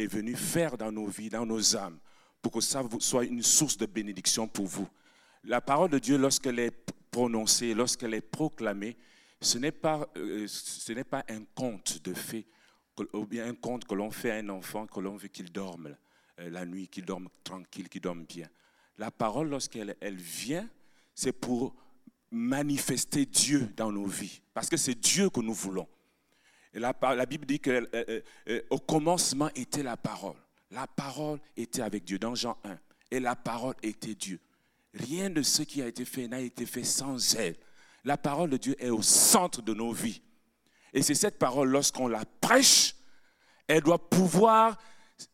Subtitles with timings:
[0.00, 1.98] est venu faire dans nos vies, dans nos âmes,
[2.42, 4.88] pour que ça soit une source de bénédiction pour vous.
[5.44, 6.72] La parole de Dieu, lorsqu'elle est
[7.10, 8.96] prononcée, lorsqu'elle est proclamée,
[9.40, 10.46] ce n'est pas, euh,
[11.08, 12.46] pas un conte de fait,
[13.14, 15.96] ou bien un conte que l'on fait à un enfant, que l'on veut qu'il dorme
[16.38, 18.48] euh, la nuit, qu'il dorme tranquille, qu'il dorme bien.
[18.98, 20.68] La parole, lorsqu'elle elle vient,
[21.14, 21.74] c'est pour
[22.30, 25.88] manifester Dieu dans nos vies, parce que c'est Dieu que nous voulons.
[26.72, 26.92] Et la,
[27.26, 30.36] Bible dit qu'au euh, commencement était la parole.
[30.70, 32.78] La parole était avec Dieu, dans Jean 1.
[33.10, 34.40] Et la parole était Dieu.
[34.94, 37.56] Rien de ce qui a été fait n'a été fait sans elle.
[38.04, 40.22] La parole de Dieu est au centre de nos vies.
[40.92, 42.94] Et c'est cette parole, lorsqu'on la prêche,
[43.66, 44.78] elle doit pouvoir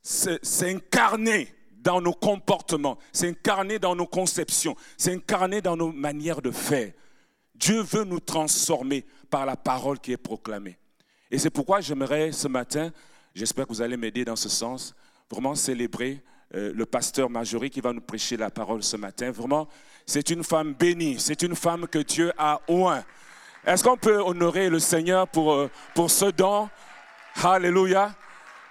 [0.03, 6.93] s'incarner dans nos comportements, s'incarner dans nos conceptions, s'incarner dans nos manières de faire.
[7.55, 10.79] Dieu veut nous transformer par la parole qui est proclamée.
[11.31, 12.91] Et c'est pourquoi j'aimerais ce matin,
[13.35, 14.95] j'espère que vous allez m'aider dans ce sens,
[15.29, 16.23] vraiment célébrer
[16.55, 19.33] euh, le pasteur Marjorie qui va nous prêcher la parole ce matin.
[19.33, 19.67] Vraiment,
[20.07, 23.03] c'est une femme bénie, c'est une femme que Dieu a oint.
[23.67, 26.69] Est-ce qu'on peut honorer le Seigneur pour, euh, pour ce don?
[27.43, 28.15] Alléluia.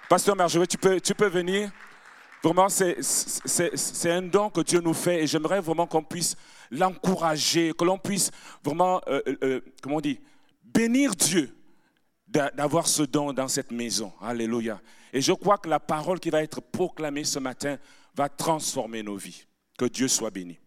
[0.08, 1.70] Pasteur Marjorie, tu peux, tu peux venir.
[2.42, 6.36] Vraiment, c'est un don que Dieu nous fait et j'aimerais vraiment qu'on puisse
[6.70, 8.30] l'encourager, que l'on puisse
[8.64, 10.20] vraiment, euh, comment on dit,
[10.64, 11.55] bénir Dieu
[12.54, 14.12] d'avoir ce don dans cette maison.
[14.20, 14.80] Alléluia.
[15.12, 17.78] Et je crois que la parole qui va être proclamée ce matin
[18.14, 19.46] va transformer nos vies.
[19.78, 20.58] Que Dieu soit béni.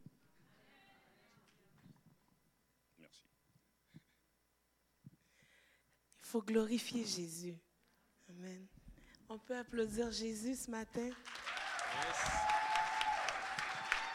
[3.00, 3.24] Merci.
[6.24, 7.56] Il faut glorifier Jésus.
[8.30, 8.66] Amen.
[9.30, 11.10] On peut applaudir Jésus ce matin.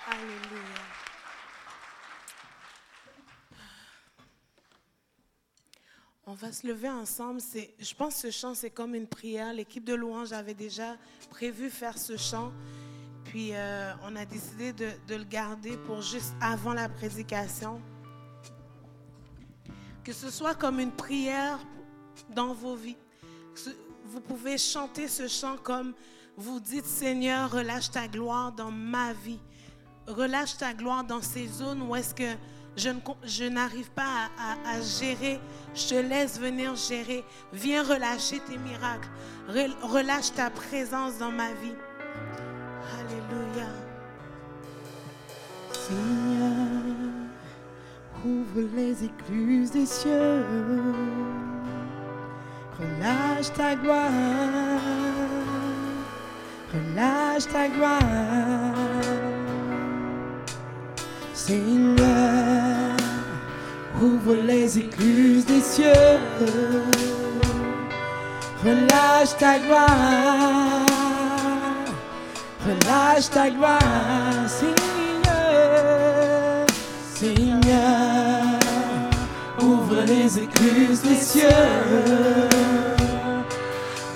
[0.07, 1.14] Alléluia.
[6.27, 7.41] On va se lever ensemble.
[7.79, 9.53] Je pense que ce chant, c'est comme une prière.
[9.53, 10.97] L'équipe de louange avait déjà
[11.29, 12.51] prévu faire ce chant.
[13.25, 17.79] Puis euh, on a décidé de, le garder pour juste avant la prédication.
[20.03, 21.59] Que ce soit comme une prière
[22.31, 22.97] dans vos vies.
[24.07, 25.93] Vous pouvez chanter ce chant comme
[26.39, 29.41] vous dites, Seigneur, relâche ta gloire dans ma vie.
[30.07, 32.35] Relâche ta gloire dans ces zones où est-ce que
[32.77, 35.41] je, n'arrive pas à, gérer.
[35.75, 37.25] Je te laisse venir gérer.
[37.53, 39.09] Viens relâcher tes miracles.
[39.83, 41.75] Relâche ta présence dans ma vie.
[42.99, 43.69] Alléluia.
[45.73, 46.51] Seigneur,
[48.25, 50.45] ouvre les écluses des cieux.
[52.79, 54.11] Relâche ta gloire.
[56.73, 58.64] Relâche ta gloire.
[61.47, 62.97] Seigneur,
[64.01, 66.19] ouvre les écluses des cieux.
[68.65, 70.87] Relâche ta gloire,
[72.67, 75.45] relâche ta gloire, Seigneur,
[77.13, 78.59] Seigneur,
[79.61, 81.49] ouvre les écluses des cieux.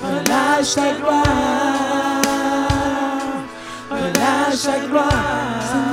[0.03, 1.25] Relâche ta gloire,
[3.91, 5.88] relâche ta gloire.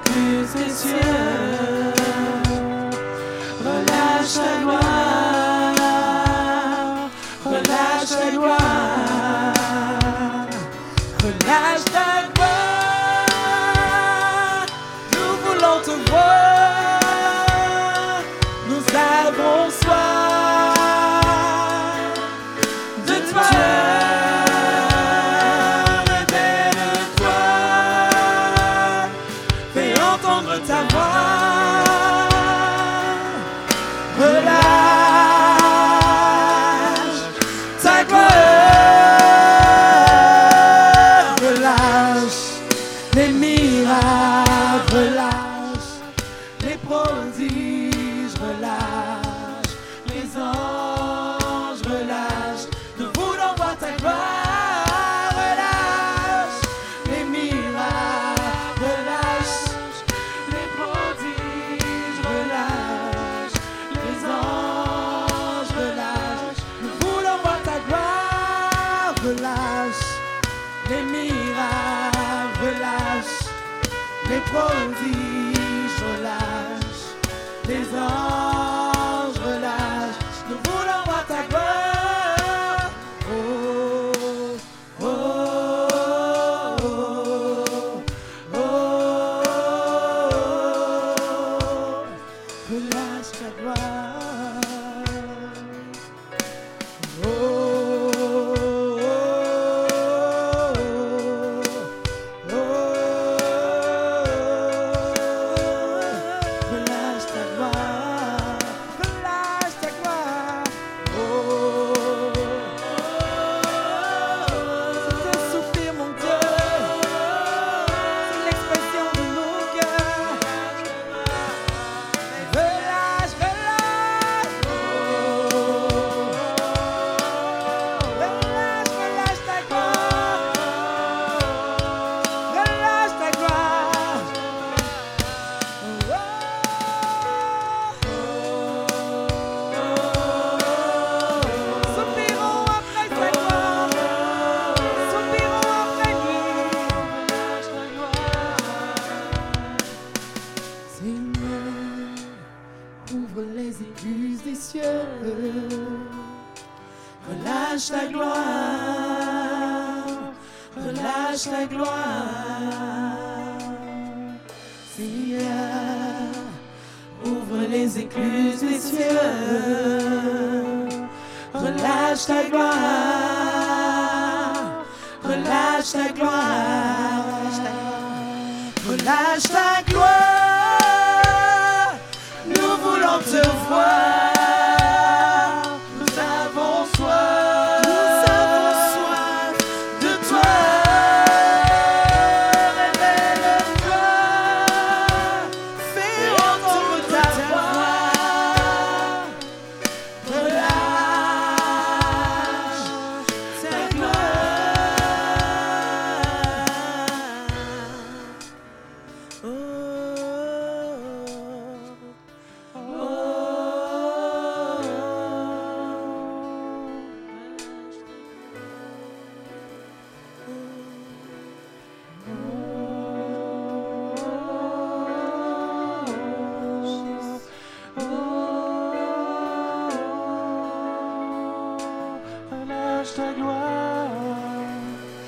[0.00, 0.96] Plus des cieux.
[3.60, 4.81] Relâche ta gloire,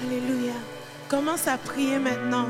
[0.02, 0.52] Alléluia.
[1.08, 2.46] Commence à prier maintenant.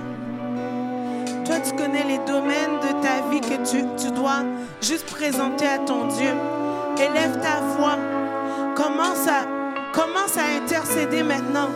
[1.45, 4.45] Toi, tu connais les domaines de ta vie que tu, dois
[4.81, 6.31] juste présenter à ton Dieu.
[6.99, 7.99] Élève ta voix.
[8.77, 9.47] Commence à,
[9.93, 11.71] commence à intercéder maintenant.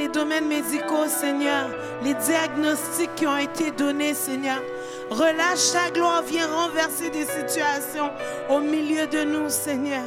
[0.00, 1.68] Les domaines médicaux, Seigneur,
[2.02, 4.62] les diagnostics qui ont été donnés, Seigneur.
[5.10, 8.10] Relâche ta gloire, viens renverser des situations
[8.48, 10.04] au milieu de nous, Seigneur.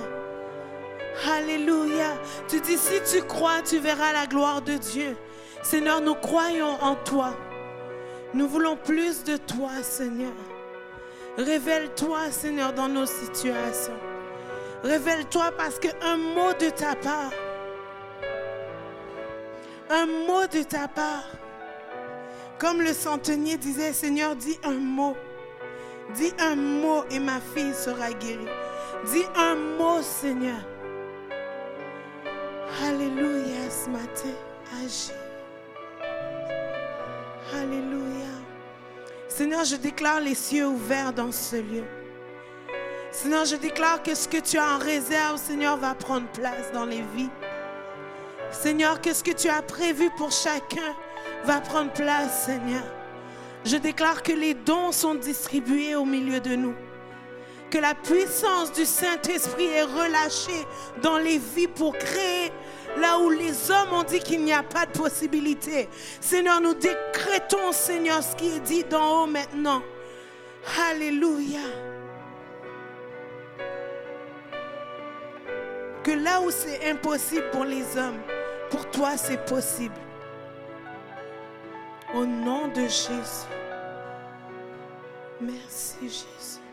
[1.31, 2.18] Alléluia.
[2.48, 5.16] Tu dis, si tu crois, tu verras la gloire de Dieu.
[5.62, 7.36] Seigneur, nous croyons en toi.
[8.34, 10.34] Nous voulons plus de toi, Seigneur.
[11.38, 14.00] Révèle-toi, Seigneur, dans nos situations.
[14.84, 17.31] Révèle-toi parce qu'un mot de ta part,
[19.89, 21.28] un mot de ta part,
[22.59, 25.16] comme le centenier disait, Seigneur, dis un mot.
[26.16, 28.47] Dis un mot et ma fille sera guérie.
[29.11, 30.59] Dis un mot, Seigneur.
[32.85, 34.35] Alléluia ce matin.
[34.83, 35.11] Agis.
[37.54, 38.28] Alléluia.
[39.28, 41.83] Seigneur, je déclare les cieux ouverts dans ce lieu.
[43.11, 46.85] Seigneur, je déclare que ce que tu as en réserve, Seigneur, va prendre place dans
[46.85, 47.30] les vies.
[48.54, 50.95] Seigneur, que ce que tu as prévu pour chacun?
[51.44, 52.83] Va prendre place, Seigneur.
[53.66, 56.76] Je déclare que les dons sont distribués au milieu de nous.
[57.69, 60.66] Que la puissance du Saint-Esprit est relâchée
[61.02, 62.52] dans les vies pour créer
[62.98, 65.90] là où les hommes ont dit qu'il n'y a pas de possibilité.
[66.22, 69.81] Seigneur, nous décrétons, Seigneur, ce qui est dit d'en haut maintenant.
[70.90, 71.60] Alléluia.
[76.04, 78.19] Que là où c'est impossible pour les hommes,
[78.73, 79.94] pour toi c'est possible.
[82.15, 83.47] Au nom de Jésus.
[85.39, 86.65] Merci Jésus.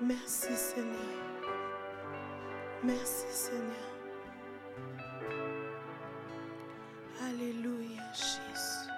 [0.00, 1.16] Merci Seigneur.
[2.82, 3.88] Merci Seigneur.
[7.28, 8.90] Alléluia Jésus.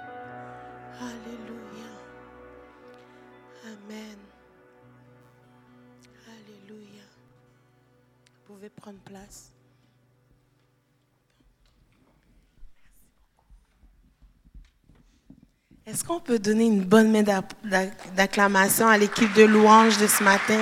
[1.01, 1.91] Alléluia.
[3.65, 4.19] Amen.
[6.29, 7.07] Alléluia.
[8.47, 9.58] Vous pouvez prendre place.
[15.91, 17.25] Est-ce qu'on peut donner une bonne main
[18.15, 20.61] d'acclamation à l'équipe de louanges de ce matin?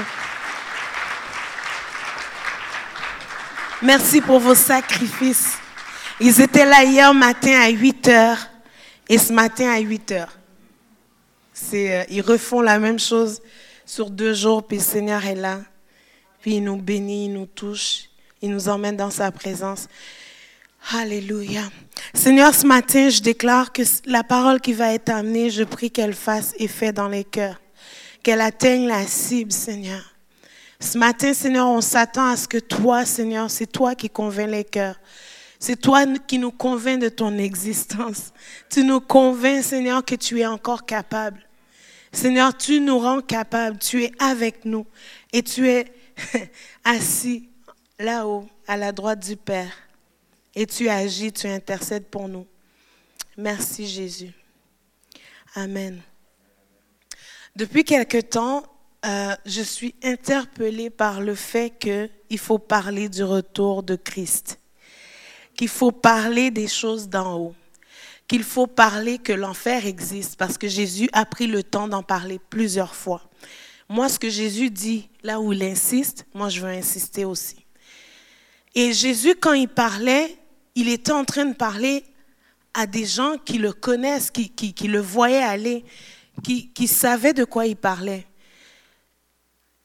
[3.83, 5.59] Merci pour vos sacrifices.
[6.21, 8.39] Ils étaient là hier matin à 8 heures
[9.09, 10.39] et ce matin à 8 heures.
[11.75, 13.43] Euh, ils refont la même chose
[13.85, 15.59] sur deux jours, puis le Seigneur est là.
[16.41, 18.11] Puis il nous bénit, il nous touche,
[18.43, 19.89] il nous emmène dans sa présence.
[20.95, 21.63] Alléluia.
[22.15, 26.15] Seigneur, ce matin, je déclare que la parole qui va être amenée, je prie qu'elle
[26.15, 27.61] fasse effet dans les cœurs,
[28.23, 30.15] qu'elle atteigne la cible, Seigneur.
[30.79, 34.63] Ce matin, Seigneur, on s'attend à ce que toi, Seigneur, c'est toi qui convainc les
[34.63, 35.01] cœurs.
[35.59, 38.33] C'est toi qui nous convainc de ton existence.
[38.71, 41.41] Tu nous convaincs, Seigneur, que tu es encore capable.
[42.13, 43.79] Seigneur, tu nous rends capables.
[43.79, 44.87] Tu es avec nous
[45.33, 45.87] et tu es
[46.85, 47.49] assis
[47.99, 49.86] là-haut à la droite du Père.
[50.59, 52.47] Et tu agis, tu intercèdes pour nous.
[53.37, 54.33] Merci Jésus.
[55.55, 56.01] Amen.
[57.55, 58.63] Depuis quelque temps,
[59.05, 64.59] euh, je suis interpellée par le fait qu'il faut parler du retour de Christ,
[65.55, 67.55] qu'il faut parler des choses d'en haut,
[68.27, 72.41] qu'il faut parler que l'enfer existe, parce que Jésus a pris le temps d'en parler
[72.51, 73.23] plusieurs fois.
[73.91, 77.67] Moi, ce que Jésus dit, là où il insiste, moi, je veux insister aussi.
[78.75, 80.37] Et Jésus, quand il parlait,
[80.77, 82.05] il était en train de parler
[82.75, 85.85] à des gens qui le connaissent, qui, le voyaient aller,
[86.45, 88.27] qui, savaient de quoi il parlait.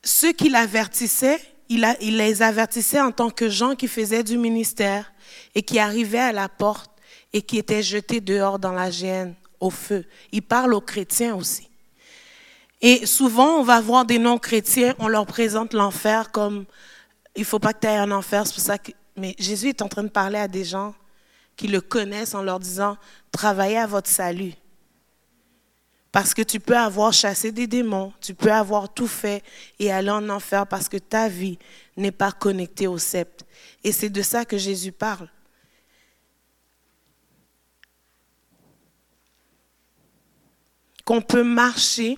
[0.04, 5.14] Ceux qui l'avertissaient, il, les avertissait en tant que gens qui faisaient du ministère
[5.56, 6.92] et qui arrivaient à la porte
[7.32, 10.06] et qui étaient jetés dehors dans la gêne, au feu.
[10.34, 11.70] Il parle aux chrétiens aussi.
[12.82, 16.66] Et souvent, on va voir des non-chrétiens, on leur présente l'enfer comme
[17.38, 18.92] il faut pas que tu ailles en enfer, c'est pour ça que.
[19.16, 20.94] Mais Jésus est en train de parler à des gens
[21.56, 22.98] qui le connaissent en leur disant
[23.32, 24.54] travaillez à votre salut.
[26.12, 29.44] Parce que tu peux avoir chassé des démons, tu peux avoir tout fait
[29.80, 31.58] et aller en enfer parce que ta vie
[31.96, 33.46] n'est pas connectée au sceptre.
[33.84, 35.30] Et c'est de ça que Jésus parle.
[41.06, 42.18] Qu'on peut marcher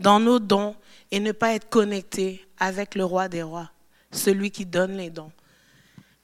[0.00, 0.74] dans nos dons
[1.10, 3.70] et ne pas être connecté avec le roi des rois,
[4.10, 5.32] celui qui donne les dons.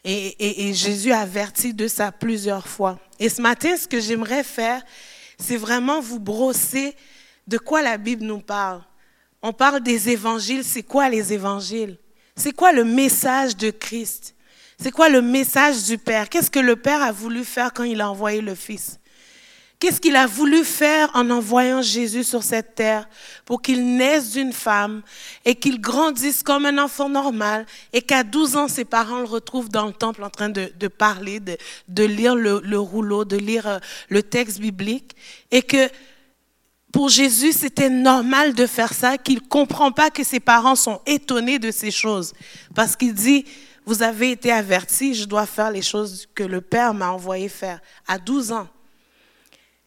[0.04, 2.98] Et, et, Jésus avertit de ça plusieurs fois.
[3.18, 4.82] Et ce matin, ce que j'aimerais faire,
[5.38, 6.94] c'est vraiment vous brosser
[7.46, 8.82] de quoi la Bible nous parle.
[9.40, 10.62] On parle des évangiles.
[10.62, 11.98] C'est quoi les évangiles?
[12.36, 14.34] C'est quoi le message de Christ?
[14.78, 16.28] C'est quoi le message du Père?
[16.28, 18.98] Qu'est-ce que le Père a voulu faire quand il a envoyé le Fils?
[19.84, 23.06] Qu'est-ce qu'il a voulu faire en envoyant Jésus sur cette terre
[23.44, 25.02] pour qu'il naisse d'une femme
[25.44, 29.68] et qu'il grandisse comme un enfant normal et qu'à 12 ans, ses parents le retrouvent
[29.68, 33.78] dans le temple en train de, parler, de, lire le, le, rouleau, de lire euh,
[34.08, 35.14] le texte biblique
[35.50, 35.90] et que
[36.90, 41.02] pour Jésus, c'était normal de faire ça, qu'il ne comprend pas que ses parents sont
[41.04, 42.32] étonnés de ces choses
[42.74, 43.44] parce qu'il dit,
[43.84, 47.80] vous avez été avertis, je dois faire les choses que le Père m'a envoyé faire
[48.06, 48.68] à 12 ans.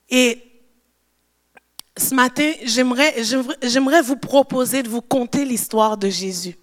[0.10, 0.42] Et
[1.98, 6.56] ce matin, j'aimerais vous proposer de vous conter l'histoire de Jésus.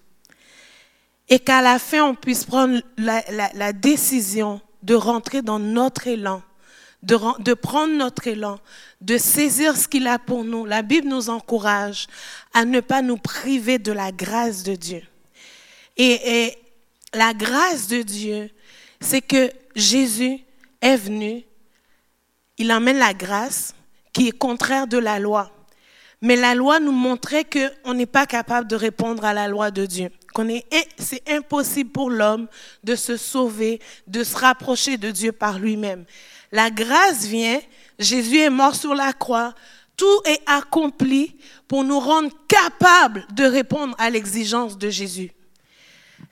[1.27, 6.41] Et qu'à la fin, on puisse prendre la, décision de rentrer dans notre élan,
[7.01, 8.59] de, de, prendre notre élan,
[9.01, 10.65] de saisir ce qu'il a pour nous.
[10.65, 12.07] La Bible nous encourage
[12.53, 15.01] à ne pas nous priver de la grâce de Dieu.
[15.97, 16.57] Et, et
[17.13, 18.51] la grâce de Dieu,
[18.99, 20.39] c'est que Jésus
[20.81, 21.43] est venu
[22.57, 23.73] il emmène la grâce
[24.13, 25.51] qui est contraire de la loi.
[26.21, 29.85] Mais la loi nous montrait qu'on n'est pas capable de répondre à la loi de
[29.85, 30.09] Dieu.
[30.33, 30.65] Qu'on est,
[30.97, 32.47] c'est impossible pour l'homme
[32.83, 36.05] de se sauver, de se rapprocher de Dieu par lui-même.
[36.51, 37.59] La grâce vient,
[37.99, 39.53] Jésus est mort sur la croix,
[39.97, 41.35] tout est accompli
[41.67, 45.31] pour nous rendre capables de répondre à l'exigence de Jésus.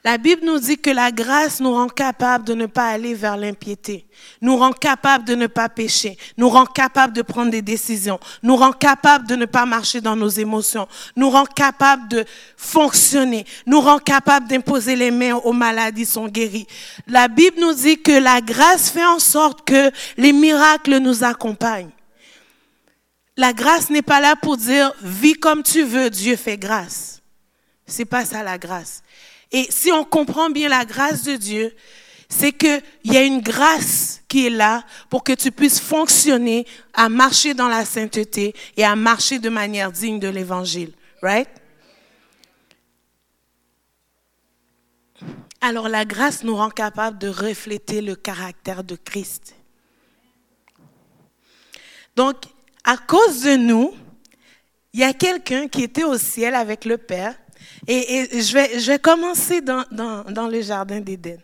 [0.06, 3.38] La Bible nous dit que la grâce nous rend capable de ne pas aller vers
[3.38, 4.06] l'impiété,
[4.42, 8.58] nous rend capable de ne pas pécher, nous rend capable de prendre des décisions, nous
[8.58, 12.26] rend capable de ne pas marcher dans nos émotions, nous rend capable de
[12.58, 16.68] fonctionner, nous rend capable d'imposer les mains aux maladies sont guéries.
[17.08, 21.92] La Bible nous dit que la grâce fait en sorte que les miracles nous accompagnent.
[23.38, 27.22] La grâce n'est pas là pour dire vis comme tu veux, Dieu fait grâce.
[27.88, 29.02] C'est pas ça la grâce.
[29.54, 31.76] Et si on comprend bien la grâce de Dieu,
[32.28, 37.08] c'est qu'il y a une grâce qui est là pour que tu puisses fonctionner, à
[37.08, 40.92] marcher dans la sainteté et à marcher de manière digne de l'évangile.
[41.22, 41.48] Right?
[45.62, 49.56] Alors la grâce nous rend capable de refléter le caractère de Christ.
[52.16, 52.36] Donc,
[52.84, 53.94] à cause de nous,
[54.94, 57.36] il y a quelqu'un qui était au ciel avec le Père
[57.88, 61.40] et, je, vais, je vais commencer dans, dans, le jardin d'Éden.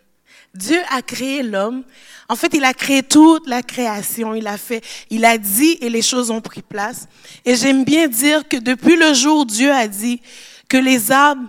[0.54, 1.84] Dieu a créé l'homme.
[2.28, 4.34] En fait, il a créé toute la création.
[4.34, 7.06] Il a fait, il a dit et les choses ont pris place.
[7.44, 10.20] Et j'aime bien dire que depuis le jour Dieu a dit
[10.68, 11.48] que les arbres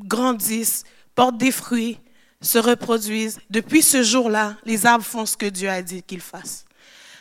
[0.00, 1.98] grandissent, portent des fruits,
[2.40, 6.64] se reproduisent, depuis ce jour-là, les arbres font ce que Dieu a dit qu'ils fassent.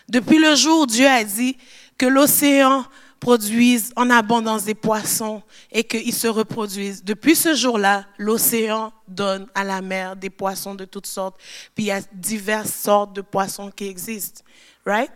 [0.07, 1.57] Depuis le jour Dieu a dit
[1.97, 2.85] que l'océan
[3.19, 7.03] produisent en abondance des poissons et qu'ils se reproduisent.
[7.03, 11.37] Depuis ce jour-là, l'océan donne à la mer des poissons de toutes sortes.
[11.75, 14.41] Puis il y a diverses sortes de poissons qui existent.
[14.85, 15.11] Right?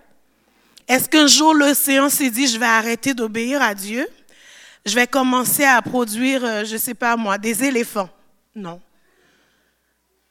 [0.88, 4.06] Est-ce qu'un jour l'océan s'est dit, je vais arrêter d'obéir à Dieu?
[4.86, 8.10] Je vais commencer à produire, euh, je sais pas moi, des éléphants?
[8.54, 8.82] Non.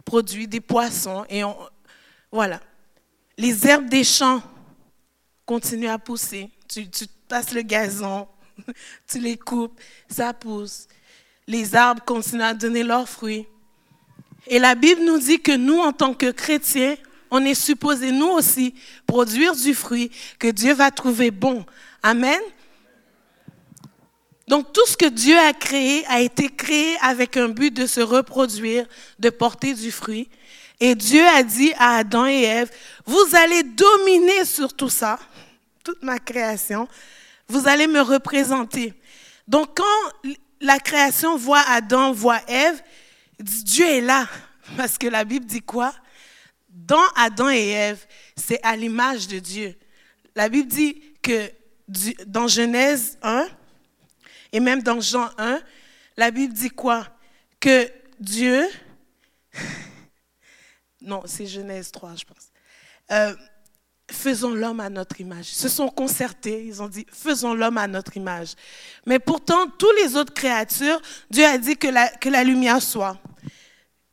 [0.05, 1.57] produit des poissons et on,
[2.31, 2.61] voilà.
[3.39, 4.43] Les herbes des champs
[5.47, 6.51] continuent à pousser.
[6.69, 6.87] Tu
[7.33, 8.29] passes le gazon,
[9.11, 10.87] tu les coupes, ça pousse.
[11.49, 13.47] Les arbres continuent à donner leurs fruits.
[14.47, 16.95] Et la Bible nous dit que nous, en tant que chrétiens,
[17.31, 18.75] on est supposé, nous aussi,
[19.07, 21.65] produire du fruit que Dieu va trouver bon.
[22.03, 22.39] Amen.
[24.47, 28.03] Donc tout ce que Dieu a créé a été créé avec un but de se
[28.03, 28.85] reproduire,
[29.19, 30.29] de porter du fruit.
[30.79, 32.71] Et Dieu a dit à Adam et Ève,
[33.07, 35.19] vous allez dominer sur tout ça,
[35.83, 36.87] toute ma création,
[37.53, 38.95] vous allez me représenter.
[39.47, 40.31] Donc quand
[40.61, 42.83] la création voit Adam, voit Ève,
[43.39, 44.27] Dieu est là.
[44.77, 45.95] Parce que la Bible dit quoi?
[46.71, 48.07] Dans Adam et Ève,
[48.37, 49.77] c'est à l'image de Dieu.
[50.35, 51.53] La Bible dit que
[52.27, 53.47] dans Genèse 1,
[54.53, 55.61] et même dans Jean 1,
[56.17, 57.07] la Bible dit quoi?
[57.61, 58.67] Que Dieu,
[61.03, 62.51] non, c'est Genèse 3, je pense,
[63.11, 63.35] euh,
[64.13, 65.51] faisons l'homme à notre image.
[65.51, 68.55] Ils se sont concertés, ils ont dit, faisons l'homme à notre image.
[69.07, 73.19] Mais pourtant, toutes les autres créatures, Dieu a dit que la, lumière soit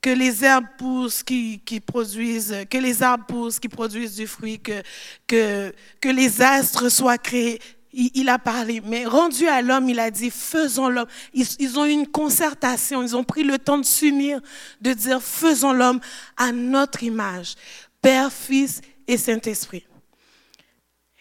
[0.02, 5.74] que les herbes poussent qui, produisent, que les arbres poussent qui produisent du fruit, que
[6.04, 7.60] les astres soient créés
[7.92, 11.08] il, a parlé, mais rendu à l'homme, il a dit, faisons l'homme.
[11.34, 14.42] Ils, ont eu une concertation, ils ont pris le temps de s'unir,
[14.82, 16.00] de dire, faisons l'homme
[16.38, 17.56] à notre image,
[18.02, 19.86] Père, Fils et Saint-Esprit.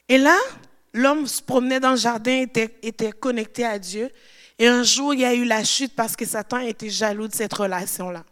[0.08, 0.38] Et là,
[0.92, 2.46] l'homme se promenait dans le jardin,
[2.82, 4.10] était, connecté à Dieu.
[4.58, 7.34] Et un jour, il y a eu la chute parce que Satan était jaloux de
[7.34, 8.24] cette relation-là.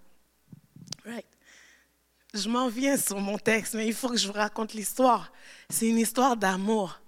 [2.35, 5.33] Je m'en viens sur mon texte, mais il faut que je vous raconte l'histoire.
[5.71, 7.01] C'est une histoire d'amour.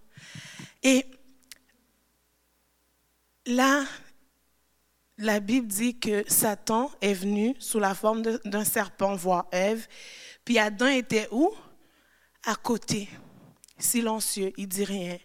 [0.82, 1.04] Et
[3.44, 3.84] là,
[5.18, 9.86] la Bible dit que Satan est venu sous la forme d'un serpent voir Ève.
[10.44, 11.52] Puis Adam était où?
[12.46, 13.10] À côté,
[13.78, 15.18] silencieux, il dit rien.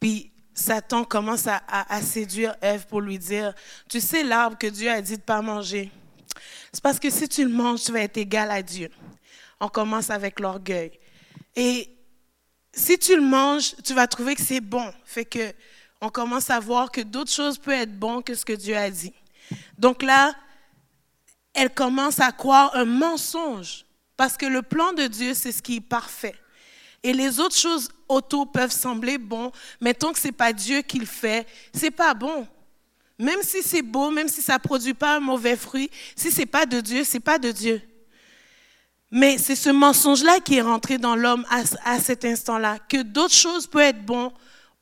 [0.00, 3.54] Puis Satan commence à, séduire Ève pour lui dire,
[3.88, 5.90] tu sais l'arbre que Dieu a dit de ne pas manger.
[6.72, 8.90] C'est parce que si tu le manges, tu vas être égal à Dieu.
[9.60, 10.98] On commence avec l'orgueil.
[11.54, 11.88] Et
[12.72, 14.92] si tu le manges, tu vas trouver que c'est bon.
[15.04, 15.52] Fait que
[16.00, 18.90] on commence à voir que d'autres choses peuvent être bonnes que ce que Dieu a
[18.90, 19.12] dit.
[19.78, 20.34] Donc là,
[21.54, 23.84] elle commence à croire un mensonge,
[24.16, 26.34] parce que le plan de Dieu, c'est ce qui est parfait.
[27.02, 30.82] Et les autres choses autour peuvent sembler bonnes, mais tant que ce n'est pas Dieu
[30.82, 32.46] qui le fait, ce n'est pas bon.
[33.18, 36.40] Même si c'est beau, même si ça ne produit pas un mauvais fruit, si ce
[36.40, 37.80] n'est pas de Dieu, ce n'est pas de Dieu.
[39.10, 43.34] Mais c'est ce mensonge-là qui est rentré dans l'homme à, à, cet instant-là, que d'autres
[43.34, 44.30] choses peuvent être bonnes,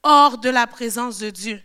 [0.03, 1.61] hors de la présence de Dieu.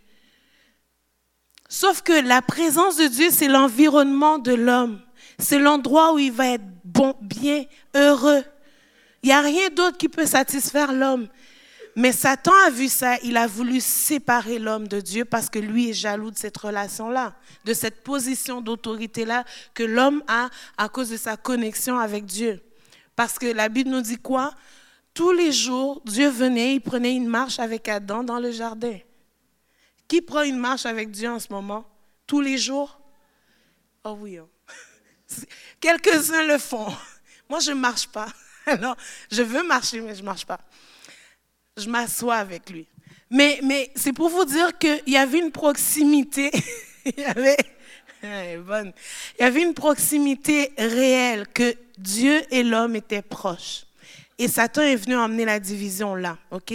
[1.70, 5.02] Sauf que la présence de Dieu, c'est l'environnement de l'homme.
[5.39, 7.65] C'est l'endroit où il va être bon, bien,
[7.96, 8.44] heureux.
[9.26, 11.28] Il n'y a rien d'autre qui peut satisfaire l'homme.
[11.96, 15.90] Mais Satan a vu ça, il a voulu séparer l'homme de Dieu parce que lui
[15.90, 17.34] est jaloux de cette relation-là,
[17.64, 22.62] de cette position d'autorité-là que l'homme a à cause de sa connexion avec Dieu.
[23.16, 24.54] Parce que la Bible nous dit quoi?
[25.16, 29.00] Tous les jours, Dieu venait, il prenait une marche avec Adam dans le jardin.
[30.08, 31.90] Qui prend une marche avec Dieu en ce moment?
[32.28, 33.00] Tous les jours?
[34.04, 34.38] Oh oui.
[34.38, 34.48] Hein.
[35.80, 36.94] Quelques-uns le font.
[37.50, 38.28] Moi, je ne marche pas.
[38.71, 38.95] Alors,
[39.32, 40.60] je veux marcher, mais je ne marche pas.
[41.78, 42.88] Je m'assois avec lui.
[43.30, 46.51] Mais, mais c'est pour vous dire qu'il y avait une proximité.
[47.06, 47.58] il, y avait,
[48.58, 48.93] bonne.
[49.38, 53.86] il y avait une proximité réelle, que Dieu et l'homme étaient proches.
[54.38, 56.73] Et Satan est venu emmener la division là, OK?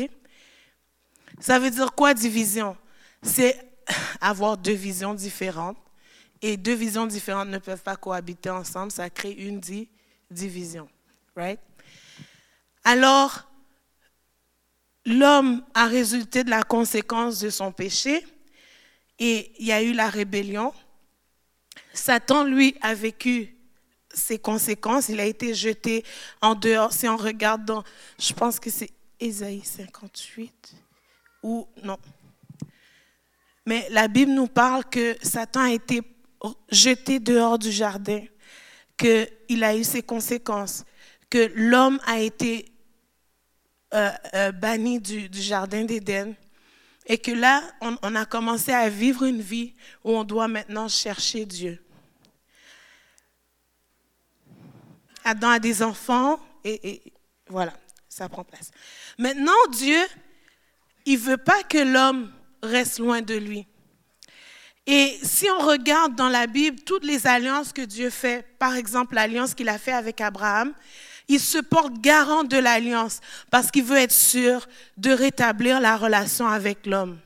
[1.41, 2.77] Ça veut dire quoi division?
[3.23, 3.57] C'est
[4.21, 5.77] avoir deux visions différentes.
[6.43, 8.91] Et deux visions différentes ne peuvent pas cohabiter ensemble.
[8.91, 9.61] Ça crée une
[10.31, 10.89] division.
[11.37, 11.61] Right?
[12.85, 13.49] Alors,
[15.05, 18.25] l'homme a résulté de la conséquence de son péché
[19.19, 20.73] et il y a eu la rébellion.
[21.93, 23.57] Satan, lui, a vécu
[24.13, 25.09] ses conséquences.
[25.09, 26.05] Il a été jeté
[26.41, 26.93] en dehors.
[26.93, 27.85] Si on regarde dans,
[28.19, 30.75] je pense que c'est Ésaïe 58,
[31.43, 31.99] ou non.
[33.67, 36.01] Mais la Bible nous parle que Satan a été
[36.71, 38.25] jeté dehors du jardin,
[38.97, 40.85] qu'il a eu ses conséquences,
[41.31, 42.67] que l'homme a été
[43.95, 46.35] euh, euh, banni du, jardin d'Éden.
[47.07, 51.45] Et que là, on a commencé à vivre une vie où on doit maintenant chercher
[51.45, 51.83] Dieu.
[55.25, 57.03] Adam a des enfants et,
[57.49, 57.73] voilà,
[58.09, 58.71] ça prend place.
[59.19, 59.99] Maintenant, Dieu,
[61.05, 63.67] il veut pas que l'homme reste loin de lui.
[64.87, 69.15] Et si on regarde dans la Bible toutes les alliances que Dieu fait, par exemple
[69.15, 70.75] l'alliance qu'il a fait avec Abraham,
[71.31, 74.67] il se porte garant de l'alliance parce qu'il veut être sûr
[74.97, 77.19] de rétablir la relation avec l'homme.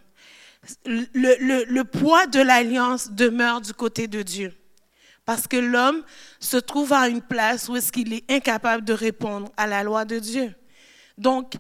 [0.85, 4.53] Le, poids de l'alliance demeure du côté de Dieu.
[5.25, 6.03] Parce que l'homme
[6.39, 10.05] se trouve à une place où est-ce qu'il est incapable de répondre à la loi
[10.05, 10.55] de Dieu.
[11.17, 11.55] Donc,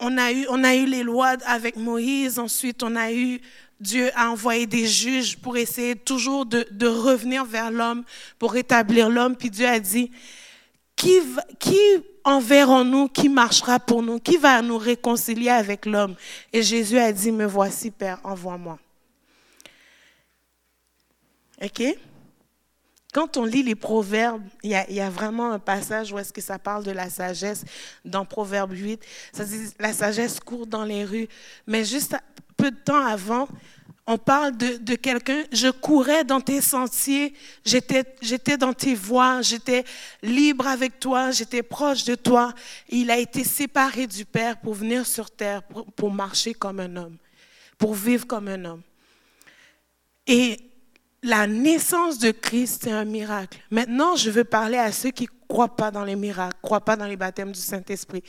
[0.00, 2.82] on a eu, les lois avec Moïse, ensuite
[3.80, 8.02] Dieu a envoyé des juges pour essayer toujours de revenir vers l'homme,
[8.38, 9.36] pour rétablir l'homme.
[9.36, 10.10] Puis Dieu a dit,
[10.96, 11.20] qui,
[11.58, 11.78] qui
[12.24, 16.16] enverrons-nous, qui marchera pour nous, qui va nous réconcilier avec l'homme?
[16.52, 18.78] Et Jésus a dit, me voici Père, envoie-moi.
[21.62, 21.82] OK?
[23.12, 26.58] Quand on lit les proverbes, il y, a, vraiment un passage où est-ce que ça
[26.58, 27.64] parle de la sagesse
[28.04, 29.00] dans Proverbe 8.
[29.32, 31.28] Ça dit, la sagesse court dans les rues.
[31.66, 32.14] Mais juste
[32.58, 33.48] peu de temps avant,
[34.06, 39.84] on parle de, quelqu'un, je courais dans tes sentiers, j'étais dans tes voies, j'étais
[40.22, 42.54] libre avec toi, j'étais proche de toi.
[42.88, 46.94] il a été séparé du Père pour venir sur terre, pour, pour marcher comme un
[46.96, 47.16] homme,
[47.78, 48.82] pour vivre comme un homme.
[50.28, 50.56] Et
[51.22, 53.58] la naissance de Christ, c'est un miracle.
[53.72, 56.84] Maintenant, je veux parler à ceux qui ne croient pas dans les miracles, ne croient
[56.84, 58.22] pas dans les baptêmes du Saint-Esprit.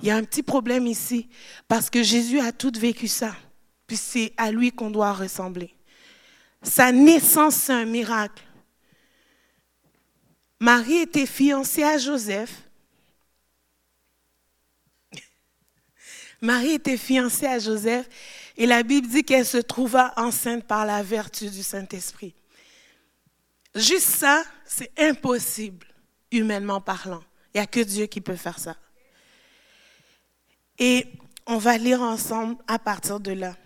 [0.00, 1.28] Il y a un petit problème ici,
[1.68, 3.36] parce que Jésus a tout vécu ça.
[3.90, 5.74] Puis c'est à lui qu'on doit ressembler.
[6.62, 8.40] Sa naissance, c'est un miracle.
[10.60, 12.52] Marie était fiancée à Joseph.
[16.40, 18.08] Marie était fiancée à Joseph
[18.56, 22.32] et la Bible dit qu'elle se trouva enceinte par la vertu du Saint-Esprit.
[23.74, 25.88] Juste ça, c'est impossible,
[26.30, 27.24] humainement parlant.
[27.52, 28.76] Il n'y a que Dieu qui peut faire ça.
[30.78, 31.08] Et
[31.44, 33.56] on va lire ensemble à partir de là.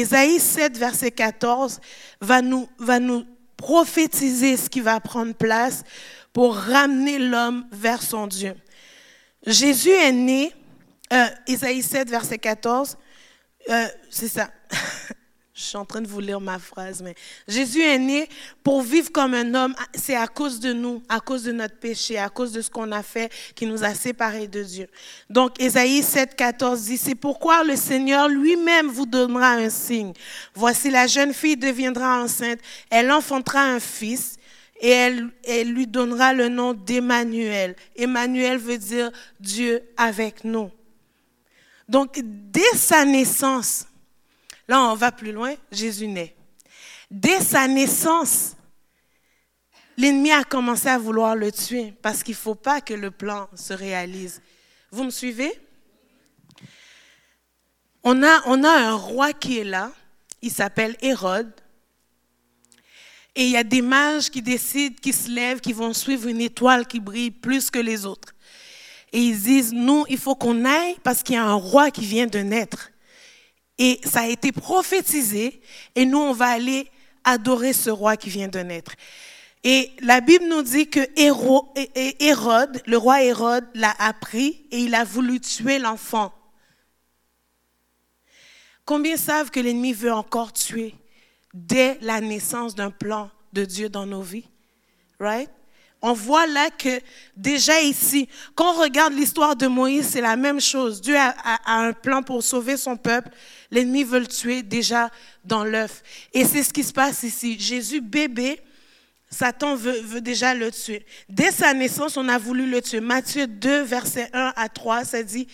[0.00, 1.80] Ésaïe 7, verset 14,
[2.20, 5.82] va nous, prophétiser ce qui va prendre place
[6.32, 8.54] pour ramener l'homme vers son Dieu.
[9.44, 10.52] Jésus est né,
[11.12, 12.96] euh, Ésaïe 7, verset 14,
[13.70, 14.50] euh, c'est ça.
[15.58, 17.16] Je suis en train de vous lire ma phrase, mais
[17.48, 18.28] Jésus est né
[18.62, 19.74] pour vivre comme un homme.
[19.92, 22.92] C'est à cause de nous, à cause de notre péché, à cause de ce qu'on
[22.92, 24.86] a fait qui nous a séparés de Dieu.
[25.28, 30.12] Donc, Ésaïe 7, 14 dit, c'est pourquoi le Seigneur lui-même vous donnera un signe.
[30.54, 34.36] Voici la jeune fille deviendra enceinte, elle enfantera un fils
[34.80, 37.74] et elle, elle lui donnera le nom d'Emmanuel.
[37.96, 40.70] Emmanuel veut dire Dieu avec nous.
[41.88, 43.87] Donc, dès sa naissance,
[44.68, 46.36] Là, on va plus loin, Jésus naît.
[47.10, 48.54] Dès sa naissance,
[49.96, 53.48] l'ennemi a commencé à vouloir le tuer parce qu'il ne faut pas que le plan
[53.54, 54.42] se réalise.
[54.90, 55.58] Vous me suivez?
[58.04, 59.90] On a, on a un roi qui est là,
[60.42, 61.50] il s'appelle Hérode.
[63.34, 66.40] Et il y a des mages qui décident, qui se lèvent, qui vont suivre une
[66.40, 68.34] étoile qui brille plus que les autres.
[69.12, 72.04] Et ils disent, nous, il faut qu'on aille parce qu'il y a un roi qui
[72.04, 72.90] vient de naître.
[73.78, 75.60] Et ça a été prophétisé
[75.94, 76.90] et nous, on va aller
[77.24, 78.92] adorer ce roi qui vient de naître.
[79.64, 85.04] Et la Bible nous dit que Hérode, le roi Hérode, l'a appris et il a
[85.04, 86.32] voulu tuer l'enfant.
[88.84, 90.94] Combien savent que l'ennemi veut encore tuer
[91.52, 94.48] dès la naissance d'un plan de Dieu dans nos vies?
[95.20, 95.50] Right?
[96.00, 97.00] On voit là que
[97.36, 101.00] déjà ici, quand on regarde l'histoire de Moïse, c'est la même chose.
[101.00, 101.34] Dieu a,
[101.66, 103.30] un plan pour sauver son peuple.
[103.72, 105.10] L'ennemi veut le tuer déjà
[105.44, 106.02] dans l'œuf.
[106.32, 107.58] Et c'est ce qui se passe ici.
[107.58, 108.60] Jésus bébé,
[109.28, 111.04] Satan veut, déjà le tuer.
[111.28, 113.00] Dès sa naissance, on a voulu le tuer.
[113.00, 115.48] Matthieu 2, verset 1 à 3, ça dit,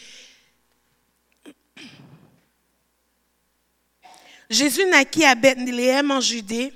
[4.50, 6.70] Jésus naquit à Bethléem en Judée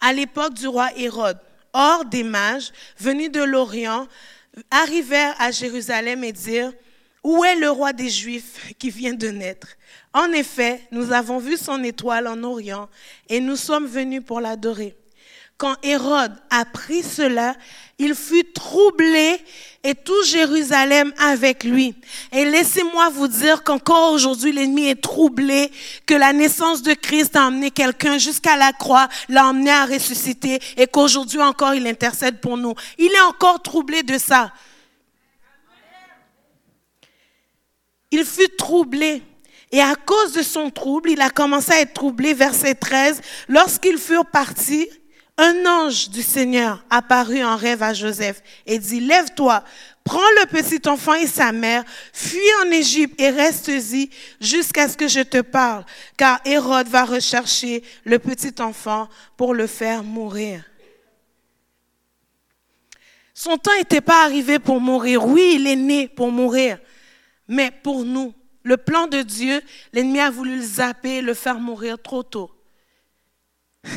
[0.00, 1.38] à l'époque du roi Hérode.
[1.72, 4.06] Or, des mages venus de l'Orient
[4.70, 6.72] arrivèrent à Jérusalem et dirent,
[7.22, 9.68] Où est le roi des Juifs qui vient de naître?
[10.12, 12.88] En effet, nous avons vu son étoile en Orient
[13.28, 14.96] et nous sommes venus pour l'adorer.
[15.56, 17.54] Quand Hérode apprit cela,
[18.00, 19.38] il fut troublé
[19.84, 21.94] et tout Jérusalem avec lui.
[22.32, 25.70] Et laissez-moi vous dire qu'encore aujourd'hui, l'ennemi est troublé,
[26.06, 30.58] que la naissance de Christ a emmené quelqu'un jusqu'à la croix, l'a emmené à ressusciter
[30.78, 32.74] et qu'aujourd'hui encore, il intercède pour nous.
[32.98, 34.52] Il est encore troublé de ça.
[38.10, 39.22] Il fut troublé.
[39.72, 43.98] Et à cause de son trouble, il a commencé à être troublé, verset 13, lorsqu'ils
[43.98, 44.88] furent partis
[45.40, 49.64] un ange du Seigneur apparut en rêve à Joseph et dit, Lève-toi,
[50.04, 55.08] prends le petit enfant et sa mère, fuis en Égypte et reste-y jusqu'à ce que
[55.08, 55.86] je te parle,
[56.18, 60.62] car Hérode va rechercher le petit enfant pour le faire mourir.
[63.32, 65.24] Son temps n'était pas arrivé pour mourir.
[65.24, 66.78] Oui, il est né pour mourir,
[67.48, 69.62] mais pour nous, le plan de Dieu,
[69.94, 72.50] l'ennemi a voulu le zapper, le faire mourir trop tôt.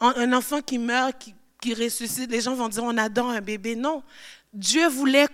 [0.00, 1.14] un enfant qui meurt,
[1.60, 3.74] qui, ressuscite, les gens vont dire on adore un bébé.
[3.74, 4.02] Non,
[4.52, 5.26] Dieu voulait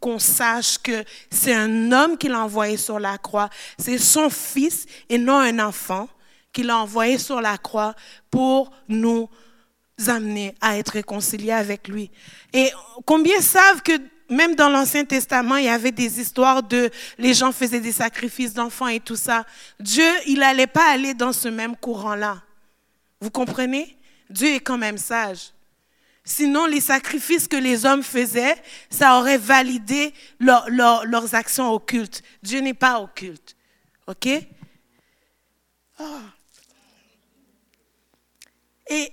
[0.00, 4.86] qu'on sache que c'est un homme qui l'a envoyé sur la croix, c'est son fils
[5.08, 6.08] et non un enfant
[6.52, 7.94] qui l'a envoyé sur la croix
[8.30, 9.28] pour nous
[10.06, 12.10] amener à être réconciliés avec lui.
[12.52, 12.70] Et
[13.04, 13.92] combien savent que
[14.28, 18.52] même dans l'Ancien Testament, il y avait des histoires de les gens faisaient des sacrifices
[18.52, 19.44] d'enfants et tout ça.
[19.78, 22.42] Dieu, il n'allait pas aller dans ce même courant-là.
[23.20, 23.95] Vous comprenez?
[24.30, 25.52] Dieu est quand même sage.
[26.24, 28.56] Sinon, les sacrifices que les hommes faisaient,
[28.90, 32.22] ça aurait validé leurs actions occultes.
[32.42, 33.54] Dieu n'est pas occulte.
[34.08, 34.28] OK?
[35.98, 36.20] Ah.
[38.88, 39.12] Et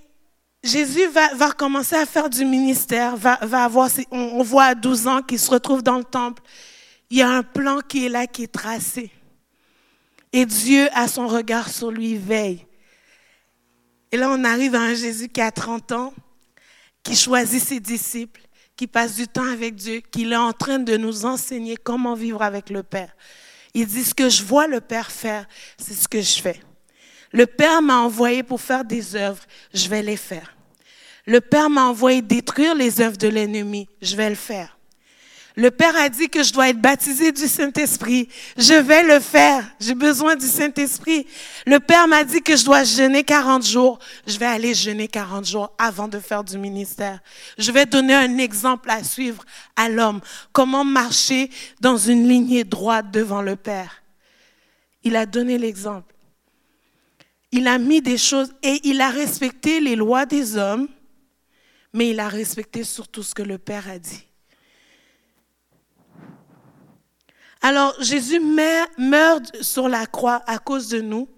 [0.64, 5.08] Jésus va, commencer à faire du ministère, va, va avoir, on, on voit à 12
[5.08, 6.42] ans qu'il se retrouve dans le temple.
[7.12, 9.12] Il y a un plan qui est là, qui est tracé.
[10.32, 12.66] Et Dieu a son regard sur lui, veille.
[14.14, 16.14] Et là, on arrive à un Jésus qui a 30 ans,
[17.02, 18.42] qui choisit ses disciples,
[18.76, 22.44] qui passe du temps avec Dieu, qui est en train de nous enseigner comment vivre
[22.44, 23.12] avec le Père.
[23.74, 25.48] Il dit, ce que je vois le Père faire,
[25.80, 26.62] c'est ce que je fais.
[27.32, 29.42] Le Père m'a envoyé pour faire des œuvres,
[29.74, 30.56] je vais les faire.
[31.26, 34.78] Le Père m'a envoyé détruire les œuvres de l'ennemi, je vais le faire.
[35.56, 38.28] Le Père a dit que je dois être baptisé du Saint-Esprit.
[38.58, 39.64] Je vais le faire.
[39.80, 41.28] J'ai besoin du Saint-Esprit.
[41.68, 44.00] Le Père m'a dit que je dois jeûner 40 jours.
[44.26, 47.20] Je vais aller jeûner 40 jours avant de faire du ministère.
[47.60, 49.44] Je vais donner un exemple à suivre
[49.76, 50.22] à l'homme.
[50.54, 54.02] Comment marcher dans une lignée droite devant le Père.
[55.04, 56.16] Il a donné l'exemple.
[57.52, 60.88] Il a mis des choses et il a respecté les lois des hommes,
[61.94, 64.26] mais il a respecté surtout ce que le Père a dit.
[67.64, 68.42] Alors Jésus
[68.98, 71.30] meurt sur la croix à cause de nous.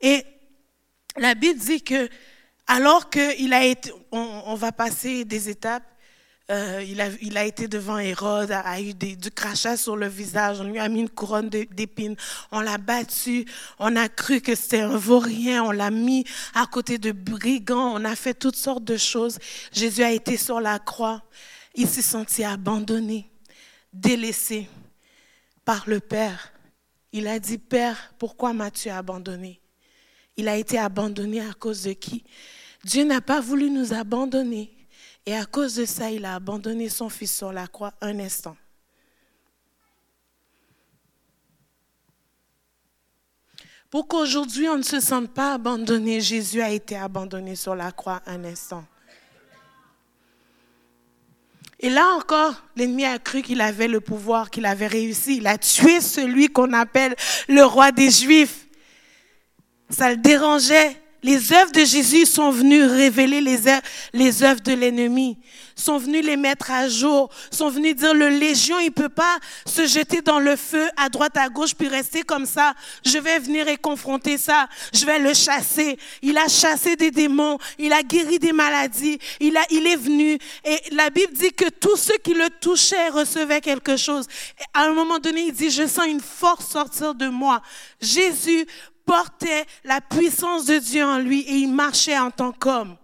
[0.00, 0.24] Et
[1.16, 2.08] la Bible dit que
[2.68, 5.82] alors qu'il a été, on, va passer des étapes,
[6.50, 10.64] euh, il, a, été devant Hérode, a, eu des, du crachat sur le visage, on
[10.64, 12.16] lui a mis une couronne d'épines,
[12.52, 13.44] on l'a battu,
[13.80, 16.24] on a cru que c'était un vaurien, on l'a mis
[16.54, 19.38] à côté de brigands, on a fait toutes sortes de choses.
[19.72, 21.22] Jésus a été sur la croix,
[21.74, 23.28] il s'est senti abandonné,
[23.92, 24.68] délaissé
[25.66, 26.54] par le Père.
[27.12, 29.60] Il a dit, Père, pourquoi m'as-tu abandonné?
[30.38, 32.24] Il a été abandonné à cause de qui?
[32.84, 34.72] Dieu n'a pas voulu nous abandonner.
[35.26, 38.56] Et à cause de ça, il a abandonné son Fils sur la croix un instant.
[43.90, 48.20] Pour qu'aujourd'hui on ne se sente pas abandonné, Jésus a été abandonné sur la croix
[48.26, 48.84] un instant.
[51.86, 55.36] Et là encore, l'ennemi a cru qu'il avait le pouvoir, qu'il avait réussi.
[55.36, 57.14] Il a tué celui qu'on appelle
[57.46, 58.66] le roi des Juifs.
[59.88, 61.00] Ça le dérangeait.
[61.26, 65.36] Les œuvres de Jésus sont venues révéler les œuvres, les œuvres de l'ennemi,
[65.74, 69.88] sont venues les mettre à jour, sont venues dire le légion, il peut pas se
[69.88, 72.74] jeter dans le feu à droite, à gauche, puis rester comme ça.
[73.04, 74.68] Je vais venir et confronter ça.
[74.94, 75.98] Je vais le chasser.
[76.22, 80.38] Il a chassé des démons, il a guéri des maladies, il, a, il est venu.
[80.64, 84.28] Et la Bible dit que tous ceux qui le touchaient recevaient quelque chose.
[84.72, 87.62] À un moment donné, il dit, je sens une force sortir de moi.
[88.00, 88.64] Jésus
[89.06, 92.98] portait la puissance de Dieu en lui et il marchait en tant qu'homme.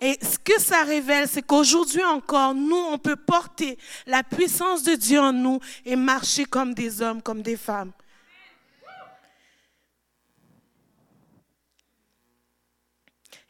[0.00, 4.94] Et ce que ça révèle, c'est qu'aujourd'hui encore, nous, on peut porter la puissance de
[4.94, 7.92] Dieu en nous et marcher comme des hommes, comme des femmes.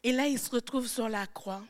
[0.05, 1.63] Et là, il se retrouve sur la croix.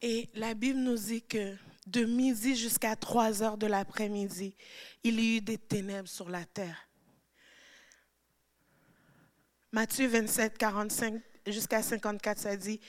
[0.00, 1.54] Et la Bible nous dit que
[1.86, 4.56] de midi jusqu'à 3 heures de l'après-midi,
[5.02, 6.85] il y eut des ténèbres sur la terre.
[9.76, 12.80] Matthieu 27, 45 jusqu'à 54, ça dit,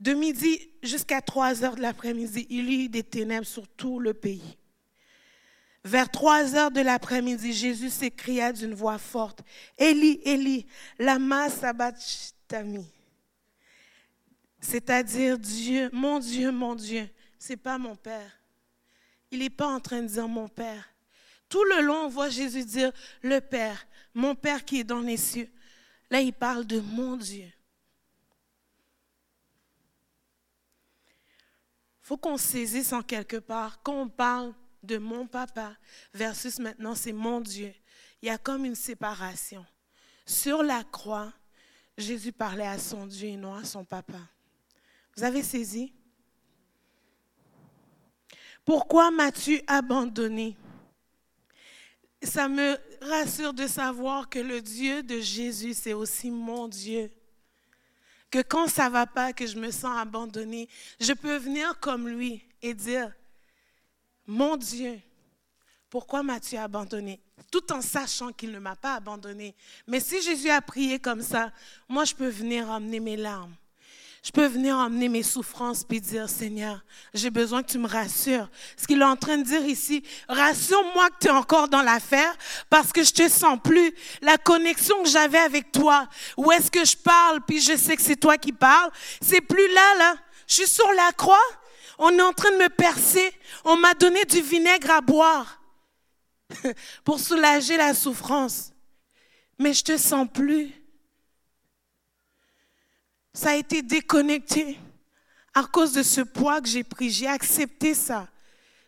[0.00, 4.14] de midi jusqu'à 3 heures de l'après-midi, il y eut des ténèbres sur tout le
[4.14, 4.56] pays.
[5.84, 9.42] Vers 3 heures de l'après-midi, Jésus s'écria d'une voix forte,
[9.76, 10.64] Eli, Eli,
[10.98, 12.90] lama sabachthani.
[14.62, 17.06] C'est-à-dire, Dieu, mon Dieu, mon Dieu,
[17.38, 18.32] c'est pas mon Père.
[19.30, 20.88] Il n'est pas en train de dire mon Père.
[21.50, 25.18] Tout le long, on voit Jésus dire le Père, mon Père qui est dans les
[25.18, 25.50] cieux.
[26.10, 27.50] Là, il parle de mon Dieu.
[32.08, 35.76] faut qu'on saisisse en quelque part, quand on parle de mon papa
[36.14, 37.74] versus maintenant c'est mon Dieu,
[38.22, 39.66] il y a comme une séparation.
[40.24, 41.30] Sur la croix,
[41.98, 44.20] Jésus parlait à son Dieu et non à son papa.
[45.14, 45.92] Vous avez saisi?
[48.64, 50.56] Pourquoi m'as-tu abandonné?
[52.22, 57.10] Ça me rassure de savoir que le Dieu de Jésus, c'est aussi mon Dieu.
[58.30, 60.68] Que quand ça va pas, que je me sens abandonnée,
[61.00, 63.12] je peux venir comme lui et dire,
[64.26, 65.00] mon Dieu,
[65.88, 69.54] pourquoi m'as-tu abandonné Tout en sachant qu'il ne m'a pas abandonné.
[69.86, 71.50] Mais si Jésus a prié comme ça,
[71.88, 73.54] moi je peux venir emmener mes larmes.
[74.22, 78.48] Je peux venir emmener mes souffrances puis dire, Seigneur, j'ai besoin que tu me rassures.
[78.76, 82.36] Ce qu'il est en train de dire ici, rassure-moi que tu es encore dans l'affaire
[82.68, 83.94] parce que je te sens plus.
[84.20, 88.02] La connexion que j'avais avec toi, où est-ce que je parle puis je sais que
[88.02, 90.16] c'est toi qui parles, c'est plus là, là.
[90.48, 91.38] Je suis sur la croix.
[91.98, 93.32] On est en train de me percer.
[93.64, 95.60] On m'a donné du vinaigre à boire
[97.04, 98.72] pour soulager la souffrance.
[99.58, 100.72] Mais je te sens plus
[103.38, 104.76] ça a été déconnecté
[105.54, 107.08] à cause de ce poids que j'ai pris.
[107.08, 108.26] J'ai accepté ça.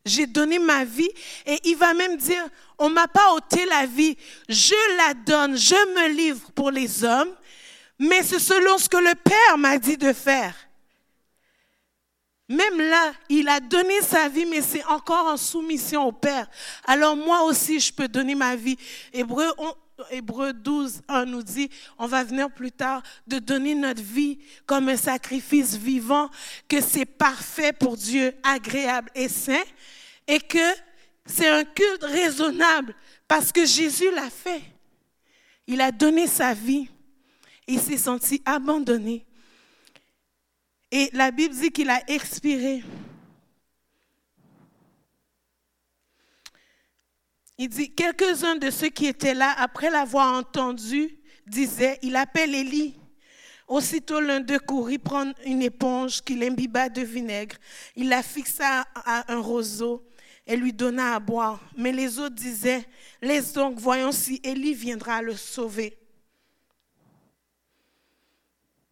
[0.05, 1.11] J'ai donné ma vie
[1.47, 2.45] et il va même dire,
[2.77, 4.17] on m'a pas ôté la vie,
[4.49, 7.33] je la donne, je me livre pour les hommes,
[7.97, 10.57] mais c'est selon ce que le Père m'a dit de faire.
[12.49, 16.49] Même là, il a donné sa vie, mais c'est encore en soumission au Père.
[16.87, 18.77] Alors moi aussi, je peux donner ma vie.
[19.13, 19.47] Hébreu,
[20.11, 24.89] Hébreu 12, 1 nous dit, on va venir plus tard, de donner notre vie comme
[24.89, 26.31] un sacrifice vivant,
[26.69, 29.65] que c'est parfait pour Dieu, agréable et saint,
[30.27, 30.59] et que
[31.27, 32.95] c'est un culte raisonnable
[33.29, 34.63] parce que Jésus l'a fait.
[35.67, 36.89] Il a donné sa vie.
[37.67, 39.25] Il s'est senti abandonné.
[40.91, 42.83] Et la Bible dit qu'il a expiré.
[47.63, 51.15] Il dit, quelques-uns de ceux qui étaient là, après l'avoir entendu,
[51.47, 52.99] disaient, il appelle Élie.
[53.69, 57.57] Aussitôt l'un d'eux courut prendre une éponge qu'il imbiba de vinaigre.
[57.97, 60.03] Il la fixa à un roseau
[60.47, 61.61] et lui donna à boire.
[61.77, 62.83] Mais les autres disaient,
[63.21, 65.99] laisse donc, voyons si Élie viendra le sauver.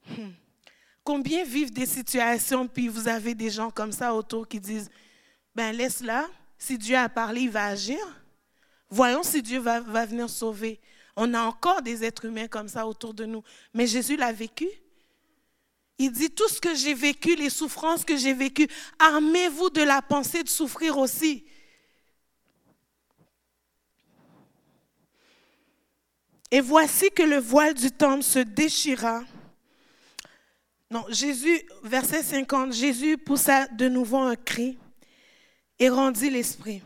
[0.09, 0.33] Hmm.
[1.02, 4.90] Combien vivent des situations, puis vous avez des gens comme ça autour qui disent,
[5.54, 6.28] ben laisse-la,
[6.59, 8.17] si Dieu a parlé, il va agir.
[8.90, 10.81] Voyons si Dieu va, venir sauver.
[11.16, 13.42] On a encore des êtres humains comme ça autour de nous.
[13.74, 14.68] Mais Jésus l'a vécu.
[15.98, 20.01] Il dit, tout ce que j'ai vécu, les souffrances que j'ai vécues, armez-vous de la
[20.01, 21.44] pensée de souffrir aussi.
[26.51, 29.22] Et voici que le voile du temple se déchira.
[30.90, 34.79] Non, Jésus, verset 50, Jésus poussa de nouveau un cri
[35.79, 36.83] et rendit l'esprit.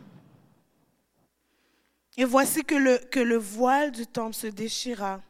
[2.17, 5.21] Et voici que le, que le voile du temple se déchira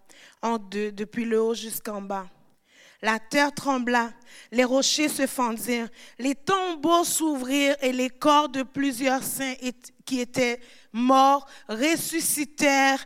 [0.42, 2.28] en deux, depuis le haut jusqu'en bas.
[3.02, 4.12] La terre trembla,
[4.52, 9.56] les rochers se fendirent, les tombeaux s'ouvrirent et les corps de plusieurs saints
[10.06, 10.60] qui étaient
[10.94, 13.06] morts ressuscitèrent.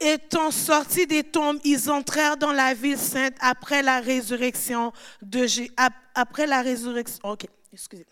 [0.00, 4.92] Étant sortis des tombes, ils entrèrent dans la ville sainte après la résurrection
[5.22, 5.46] de
[6.14, 7.20] après la résurrection.
[7.22, 8.04] Ok, excusez.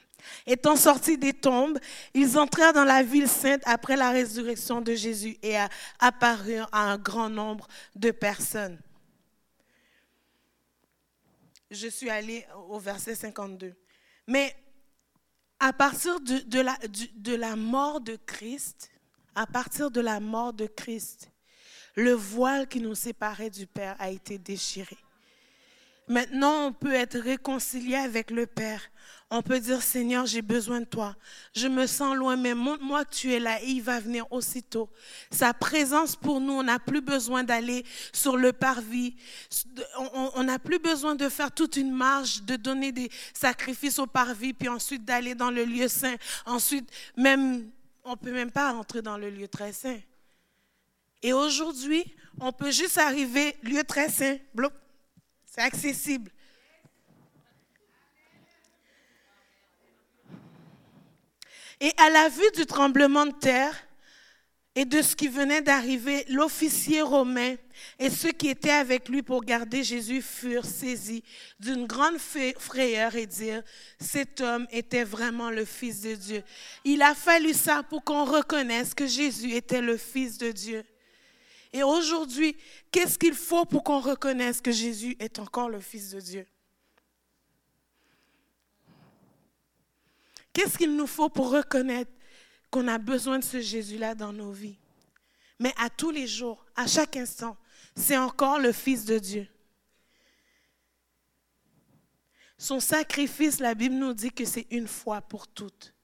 [0.47, 1.79] Étant sortis des tombes,
[2.15, 5.57] ils entrèrent dans la ville sainte après la résurrection de Jésus et
[5.99, 8.79] apparurent à un grand nombre de personnes.
[11.71, 13.75] Je suis allée au verset 52.
[14.27, 14.55] Mais
[15.59, 16.77] à partir de, de, la,
[17.15, 18.91] de la mort de Christ,
[19.35, 21.31] à partir de la mort de Christ,
[21.95, 24.97] le voile qui nous séparait du Père a été déchiré.
[26.09, 28.83] Maintenant, on peut être réconcilié avec le Père.
[29.35, 31.17] On peut dire, Seigneur, j'ai besoin de toi.
[31.55, 34.91] Je me sens loin, mais montre-moi que tu es là et il va venir aussitôt.
[35.31, 39.17] Sa présence pour nous, on n'a plus besoin d'aller sur le parvis.
[40.35, 44.53] On n'a plus besoin de faire toute une marche, de donner des sacrifices au parvis,
[44.53, 46.17] puis ensuite d'aller dans le lieu saint.
[46.45, 47.71] Ensuite, même,
[48.05, 49.99] on peut même pas entrer dans le lieu très saint.
[51.23, 52.05] Et aujourd'hui,
[52.39, 54.37] on peut juste arriver, lieu très saint,
[55.47, 56.31] c'est accessible.
[61.83, 63.75] Et à la vue du tremblement de terre
[64.77, 67.57] et de ce qui venait d'arriver, l'officier romain
[67.99, 71.25] et ceux qui étaient avec lui pour garder Jésus furent saisis
[71.59, 73.65] d'une grande frayeur et dirent,
[73.99, 76.45] cet homme était vraiment le Fils de Dieu.
[76.85, 80.85] Il a fallu ça pour qu'on reconnaisse que Jésus était le Fils de Dieu.
[81.73, 82.57] Et aujourd'hui,
[82.93, 86.47] qu'est-ce qu'il faut pour qu'on reconnaisse que Jésus est encore le Fils de Dieu?
[90.53, 92.11] Qu'est-ce qu'il nous faut pour reconnaître
[92.71, 94.79] qu'on a besoin de ce Jésus-là dans nos vies?
[95.59, 97.57] Mais à tous les jours, à chaque instant,
[97.97, 99.47] c'est encore le Fils de Dieu.
[102.59, 105.95] Son sacrifice, la Bible nous dit que c'est une fois pour toutes.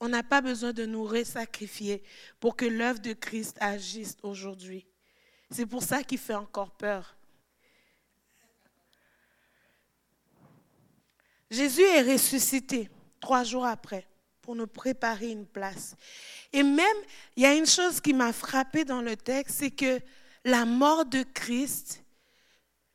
[0.00, 2.02] On n'a pas besoin de nous resacrifier
[2.40, 4.86] pour que l'œuvre de Christ agisse aujourd'hui.
[5.50, 7.16] C'est pour ça qu'il fait encore peur.
[11.50, 12.90] Jésus est ressuscité
[13.22, 14.06] trois jours après
[14.42, 15.94] pour nous préparer une place.
[16.52, 16.98] Et même,
[17.36, 20.00] il y a une chose qui m'a frappé dans le texte, c'est que
[20.44, 22.02] la mort de Christ,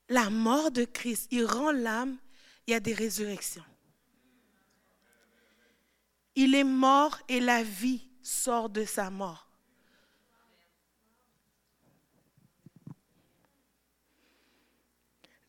[0.10, 2.18] la mort de Christ, il rend l'âme,
[2.68, 3.64] il y a des résurrections.
[6.36, 9.47] Il est mort et la vie sort de sa mort.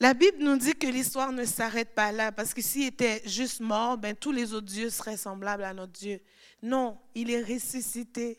[0.00, 3.60] La Bible nous dit que l'histoire ne s'arrête pas là, parce que s'il était juste
[3.60, 6.20] mort, ben, tous les autres dieux seraient semblables à notre Dieu.
[6.62, 8.38] Non, il est ressuscité.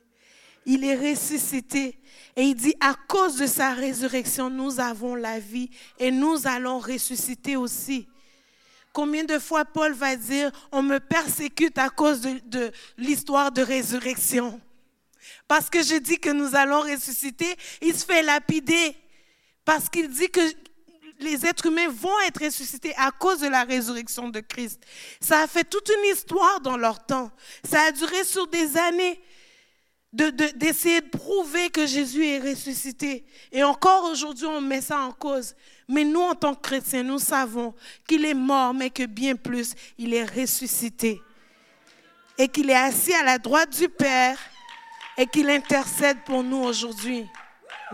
[0.65, 1.99] Il est ressuscité.
[2.37, 6.79] Et il dit, à cause de sa résurrection, nous avons la vie et nous allons
[6.79, 8.07] ressusciter aussi.
[8.93, 13.61] Combien de fois Paul va dire, on me persécute à cause de, de l'histoire de
[13.61, 14.61] résurrection?
[15.45, 18.95] Parce que je dis que nous allons ressusciter, il se fait lapider.
[19.65, 20.41] Parce qu'il dit que
[21.19, 24.81] les êtres humains vont être ressuscités à cause de la résurrection de Christ.
[25.19, 27.31] Ça a fait toute une histoire dans leur temps.
[27.63, 29.21] Ça a duré sur des années
[30.11, 33.23] d'essayer de, prouver que Jésus est ressuscité.
[33.51, 35.55] Et encore aujourd'hui, on met ça en cause.
[35.87, 37.75] Mais nous, en tant que chrétiens, nous savons
[38.07, 41.21] qu'il est mort, mais que bien plus, il est ressuscité.
[42.37, 44.39] Et qu'il est assis à la droite du Père
[45.17, 47.25] et qu'il intercède pour nous aujourd'hui.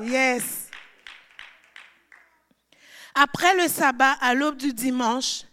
[0.01, 0.64] Yes.
[3.15, 5.43] Après le sabbat, à l'aube du dimanche,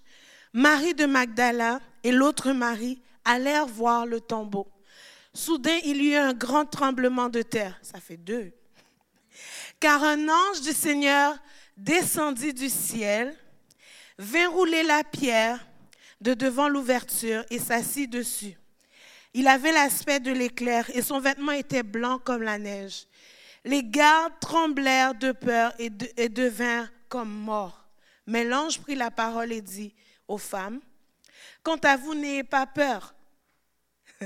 [0.53, 4.67] Marie de Magdala et l'autre Marie allèrent voir le tombeau.
[5.33, 7.79] Soudain, il y eut un grand tremblement de terre.
[7.81, 8.53] Ça fait deux.
[9.79, 11.39] Car un ange du Seigneur
[11.77, 13.35] descendit du ciel,
[14.19, 15.65] vint rouler la pierre
[16.21, 18.57] de devant l'ouverture et s'assit dessus.
[19.35, 23.07] Il avait l'aspect de l'éclair et son vêtement était blanc comme la neige.
[23.65, 27.91] Les gardes tremblèrent de peur et, de, et devinrent comme mort.
[28.27, 29.95] Mais l'ange prit la parole et dit
[30.27, 30.81] aux femmes,
[31.63, 33.15] Quant à vous, n'ayez pas peur,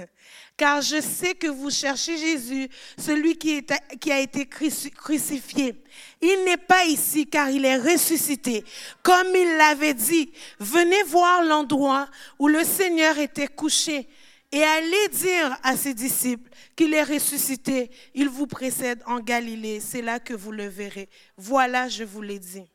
[0.56, 3.66] car je sais que vous cherchez Jésus, celui qui,
[4.00, 5.82] qui a été crucifié.
[6.20, 8.64] Il n'est pas ici, car il est ressuscité.
[9.02, 12.08] Comme il l'avait dit, venez voir l'endroit
[12.38, 14.08] où le Seigneur était couché
[14.52, 17.90] et allez dire à ses disciples qu'il est ressuscité.
[18.14, 21.08] Il vous précède en Galilée, c'est là que vous le verrez.
[21.36, 22.70] Voilà, je vous l'ai dit.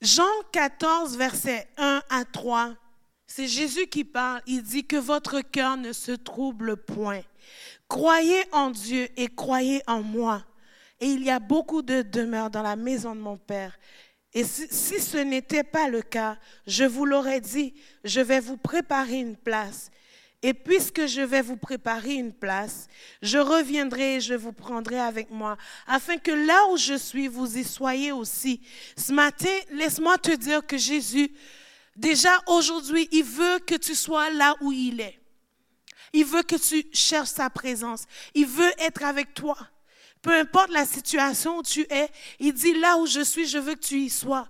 [0.00, 0.22] Jean
[0.52, 2.76] 14, verset 1 à 3,
[3.26, 4.40] c'est Jésus qui parle.
[4.46, 7.22] Il dit que votre cœur ne se trouble point.
[7.88, 10.44] Croyez en Dieu et croyez en moi.
[11.00, 13.78] Et il y a beaucoup de demeures dans la maison de mon Père.
[14.34, 17.74] Et si, si ce n'était pas le cas, je vous l'aurais dit,
[18.04, 19.90] je vais vous préparer une place.
[20.42, 22.86] Et puisque je vais vous préparer une place,
[23.22, 27.58] je reviendrai et je vous prendrai avec moi, afin que là où je suis, vous
[27.58, 28.60] y soyez aussi.
[28.96, 31.32] Ce matin, laisse-moi te dire que Jésus,
[31.96, 35.18] déjà aujourd'hui, il veut que tu sois là où il est.
[36.12, 38.04] Il veut que tu cherches sa présence.
[38.34, 39.58] Il veut être avec toi.
[40.22, 42.08] Peu importe la situation où tu es,
[42.38, 44.48] il dit là où je suis, je veux que tu y sois.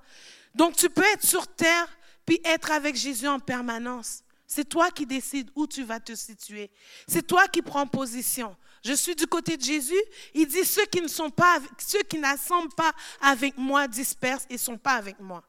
[0.54, 1.88] Donc tu peux être sur terre
[2.26, 4.22] puis être avec Jésus en permanence.
[4.50, 6.70] C'est toi qui décides où tu vas te situer.
[7.06, 8.56] C'est toi qui prends position.
[8.82, 10.02] Je suis du côté de Jésus.
[10.32, 14.56] Il dit ceux qui ne sont pas, ceux qui n'assemblent pas avec moi dispersent et
[14.56, 15.44] sont pas avec moi.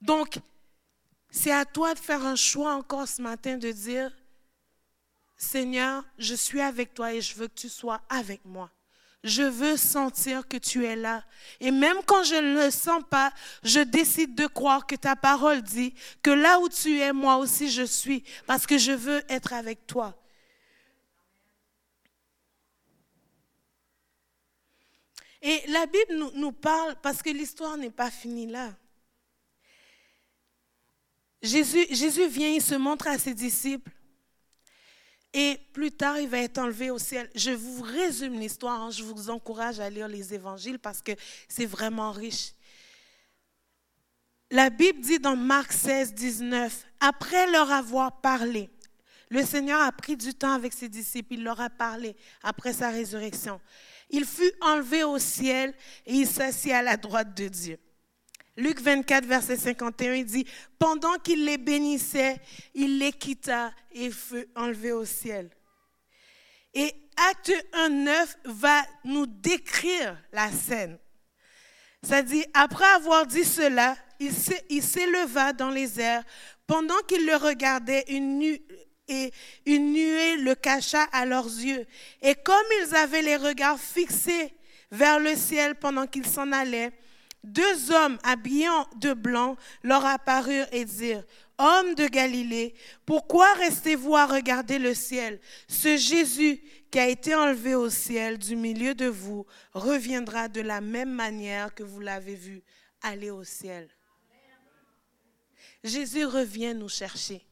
[0.00, 0.40] Donc,
[1.30, 4.10] c'est à toi de faire un choix encore ce matin de dire,
[5.36, 8.68] Seigneur, je suis avec toi et je veux que tu sois avec moi
[9.24, 11.24] je veux sentir que tu es là.
[11.58, 15.62] Et même quand je ne le sens pas, je décide de croire que ta parole
[15.62, 19.54] dit que là où tu es, moi aussi je suis, parce que je veux être
[19.54, 20.14] avec toi.
[25.40, 28.74] Et la Bible nous, parle, parce que l'histoire n'est pas finie là.
[31.42, 33.90] Jésus, Jésus vient, il se montre à ses disciples.
[35.36, 37.28] Et plus tard, il va être enlevé au ciel.
[37.34, 38.80] Je vous résume l'histoire.
[38.80, 38.90] Hein.
[38.90, 41.10] Je vous encourage à lire les évangiles parce que
[41.48, 42.52] c'est vraiment riche.
[44.52, 48.70] La Bible dit dans Marc 16, 19, après leur avoir parlé,
[49.28, 52.90] le Seigneur a pris du temps avec ses disciples, il leur a parlé après sa
[52.90, 53.60] résurrection.
[54.10, 55.74] Il fut enlevé au ciel
[56.06, 57.78] et il s'assit à la droite de Dieu.
[58.56, 60.46] Luc 24, verset 51, il dit,
[60.78, 62.40] pendant qu'il les bénissait,
[62.74, 65.50] il les quitta et fut enlevé au ciel.
[66.72, 66.92] Et
[67.30, 70.98] Acte 1, 9 va nous décrire la scène.
[72.02, 76.22] Ça dit, après avoir dit cela, il s'éleva dans les airs.
[76.66, 78.58] Pendant qu'il le regardait, une,
[79.08, 79.32] et
[79.66, 81.86] une nuée le cacha à leurs yeux.
[82.22, 84.54] Et comme ils avaient les regards fixés
[84.90, 86.92] vers le ciel pendant qu'ils s'en allaient,
[87.44, 91.24] deux hommes habillés de blanc leur apparurent et dirent,
[91.58, 92.74] Hommes de Galilée,
[93.06, 95.38] pourquoi restez-vous à regarder le ciel?
[95.68, 100.80] Ce Jésus qui a été enlevé au ciel du milieu de vous reviendra de la
[100.80, 102.62] même manière que vous l'avez vu
[103.02, 103.88] aller au ciel.
[105.84, 107.44] Jésus revient nous chercher.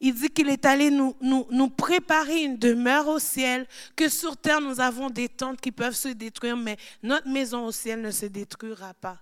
[0.00, 4.36] Il dit qu'il est allé nous, nous, nous, préparer une demeure au ciel, que sur
[4.36, 8.10] terre nous avons des tentes qui peuvent se détruire, mais notre maison au ciel ne
[8.10, 9.18] se détruira pas.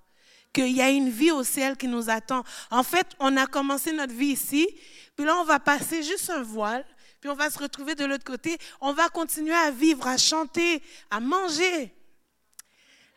[0.53, 2.45] Qu'il y a une vie au ciel qui nous attend.
[2.71, 4.69] En fait, on a commencé notre vie ici,
[5.17, 6.85] puis là on va passer juste un voile,
[7.21, 8.57] puis on va se retrouver de l'autre côté.
[8.81, 11.93] On va continuer à vivre, à chanter, à manger,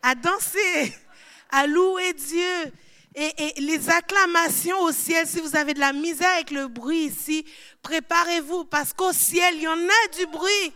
[0.02, 0.96] à danser,
[1.52, 2.74] à louer Dieu
[3.16, 7.46] et, les acclamations au ciel, si vous avez de la misère avec le bruit ici,
[7.82, 10.74] préparez-vous parce qu'au ciel, il y en a du bruit.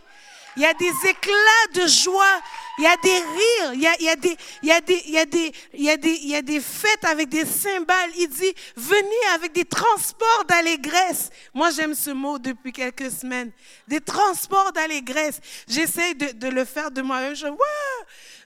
[0.56, 2.40] Il y a des éclats de joie,
[2.78, 5.18] il y a des rires, il y a, des, il y a, des, il y
[5.18, 8.10] a, des, il y a, des, il y a des fêtes avec des cymbales.
[8.16, 11.28] Il dit, venez avec des transports d'allégresse.
[11.52, 13.52] Moi, j'aime ce mot depuis quelques semaines.
[13.86, 15.40] Des transports d'allégresse.
[15.68, 17.34] J'essaye de, de, le faire de moi-même.
[17.34, 17.46] Je,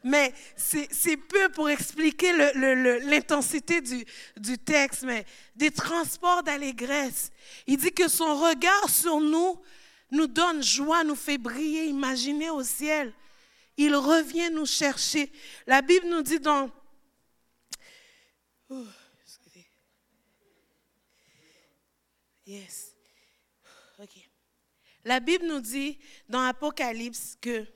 [0.03, 7.31] mais c'est peu pour expliquer l'intensité du, texte, mais des transports d'allégresse.
[7.67, 9.61] Il dit que son regard sur nous
[10.11, 11.85] nous donne joie, nous fait briller.
[11.87, 13.13] Imaginez au ciel.
[13.77, 15.31] Il revient nous chercher.
[15.67, 16.71] La Bible nous dit dans...
[22.47, 22.95] yes.
[23.99, 24.31] OK.
[25.05, 25.99] La Bible nous dit
[26.29, 27.67] dans Apocalypse que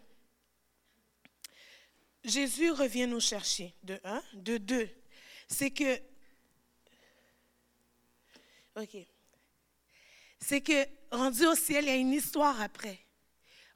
[2.25, 4.23] Jésus revient nous chercher, de un.
[4.33, 4.89] De deux,
[5.47, 6.01] c'est que,
[8.77, 8.97] ok,
[10.41, 12.99] c'est que rendu au ciel, il y a une histoire après.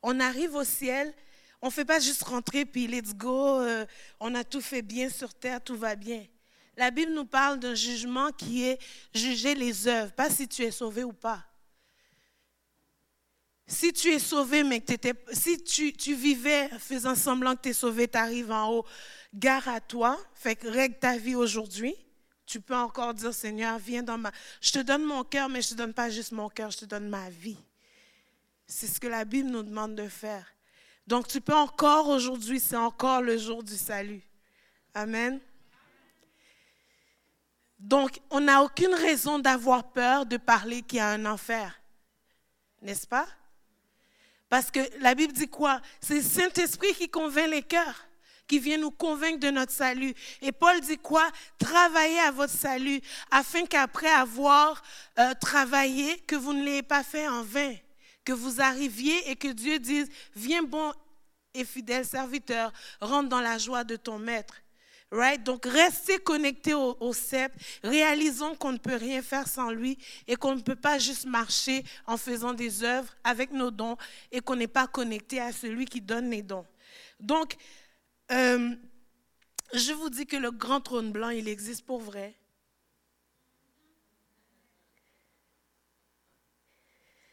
[0.03, 1.15] On arrive au ciel,
[1.61, 3.85] on ne fait pas juste rentrer puis let's go, euh,
[4.21, 6.25] on a tout fait bien sur terre, tout va bien.
[6.77, 8.79] La Bible nous parle d'un jugement qui est
[9.13, 11.45] juger les œuvres, pas si tu es sauvé ou pas.
[13.71, 17.69] Si tu es sauvé, mais que étais, si tu, tu, vivais faisant semblant que tu
[17.69, 18.87] es sauvé, tu arrives en haut,
[19.35, 21.95] gare à toi, fait que règle ta vie aujourd'hui.
[22.47, 24.33] Tu peux encore dire, Seigneur, viens dans ma...
[24.63, 26.79] Je te donne mon cœur, mais je ne te donne pas juste mon cœur, je
[26.79, 27.59] te donne ma vie.
[28.67, 30.47] C'est ce que la Bible nous demande de faire.
[31.07, 34.23] Donc tu peux encore aujourd'hui, c'est encore le jour du salut.
[34.95, 35.41] Amen.
[37.79, 41.79] Donc on n'a aucune raison d'avoir peur de parler qu'il y a un enfer.
[42.81, 43.27] N'est-ce pas?
[44.49, 45.81] Parce que la Bible dit quoi?
[46.01, 48.07] C'est le Saint-Esprit qui convainc les cœurs,
[48.47, 50.15] qui vient nous convaincre de notre salut.
[50.41, 51.29] Et Paul dit quoi?
[51.59, 54.83] Travaillez à votre salut, afin qu'après avoir
[55.19, 57.75] euh, travaillé, que vous ne l'ayez pas fait en vain,
[58.25, 60.93] que vous arriviez et que Dieu dise, viens bon
[61.55, 64.55] et fidèle serviteur, rentre dans la joie de ton maître.
[65.11, 65.43] Right?
[65.43, 67.53] Donc, restez connectés au, au CEP,
[67.83, 69.97] réalisons qu'on ne peut rien faire sans lui
[70.27, 73.97] et qu'on ne peut pas juste marcher en faisant des œuvres avec nos dons
[74.31, 76.67] et qu'on n'est pas connecté à celui qui donne les dons.
[77.21, 77.57] Donc,
[78.31, 78.75] euh,
[79.73, 82.35] je vous dis que le grand trône blanc, il existe pour vrai.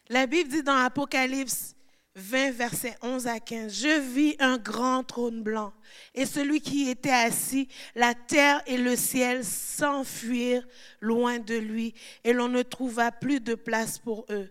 [0.07, 1.74] La Bible dit dans Apocalypse
[2.15, 3.73] 20, versets 11 à 15.
[3.73, 5.73] Je vis un grand trône blanc
[6.13, 10.65] et celui qui était assis, la terre et le ciel s'enfuirent
[11.01, 11.93] loin de lui
[12.23, 14.49] et l'on ne trouva plus de place pour eux.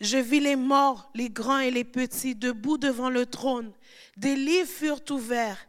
[0.00, 3.72] Je vis les morts, les grands et les petits, debout devant le trône.
[4.16, 5.68] Des livres furent ouverts.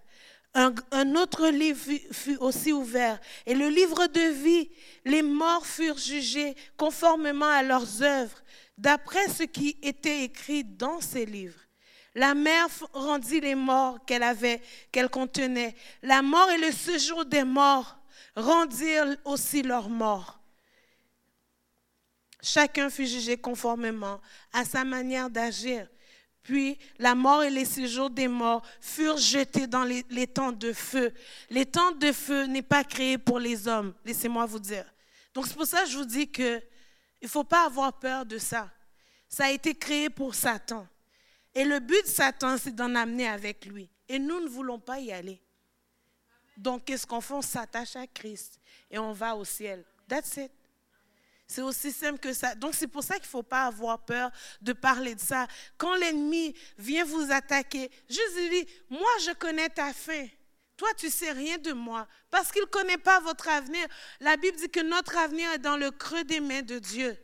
[0.55, 1.79] Un, autre livre
[2.11, 3.19] fut, aussi ouvert.
[3.45, 4.69] Et le livre de vie,
[5.03, 8.43] les morts furent jugés conformément à leurs œuvres
[8.77, 11.59] d'après ce qui était écrit dans ces livres.
[12.15, 15.75] La mer rendit les morts qu'elle avait, qu'elle contenait.
[16.03, 17.97] La mort et le séjour des morts
[18.35, 20.39] rendirent aussi leurs morts.
[22.43, 24.19] Chacun fut jugé conformément
[24.51, 25.87] à sa manière d'agir.
[26.43, 30.73] Puis la mort et les séjours des morts furent jetés dans les, les tentes de
[30.73, 31.13] feu.
[31.49, 34.85] Les tentes de feu n'est pas créé pour les hommes, laissez-moi vous dire.
[35.33, 36.61] Donc c'est pour ça que je vous dis que
[37.21, 38.69] il ne faut pas avoir peur de ça.
[39.29, 40.85] Ça a été créé pour Satan.
[41.55, 43.89] Et le but de Satan, c'est d'en amener avec lui.
[44.09, 45.41] Et nous ne voulons pas y aller.
[46.57, 47.33] Donc, qu'est-ce qu'on fait?
[47.33, 48.59] On s'attache à Christ
[48.91, 49.85] et on va au ciel.
[50.07, 50.51] That's it.
[51.47, 52.55] C'est aussi simple que ça.
[52.55, 54.31] Donc, c'est pour ça qu'il ne faut pas avoir peur
[54.61, 55.47] de parler de ça.
[55.77, 60.25] Quand l'ennemi vient vous attaquer, juste dis, moi, je connais ta fin.
[60.75, 63.85] Toi, tu sais rien de moi parce qu'il ne connaît pas votre avenir.
[64.19, 67.15] La Bible dit que notre avenir est dans le creux des mains de Dieu.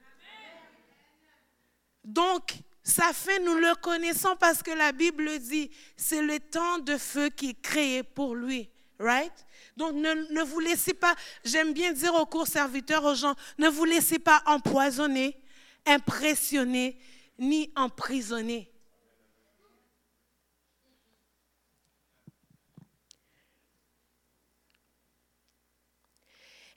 [2.04, 2.54] Donc,
[2.84, 7.30] sa fin, nous le connaissons parce que la Bible dit, c'est le temps de feu
[7.30, 8.70] qui est créé pour lui.
[9.00, 9.34] Right?
[9.80, 11.16] Donc ne, vous laissez pas,
[11.46, 15.42] j'aime bien dire aux cours serviteurs, aux gens, ne vous laissez pas empoisonner,
[15.86, 17.00] impressionner,
[17.38, 18.70] ni emprisonner.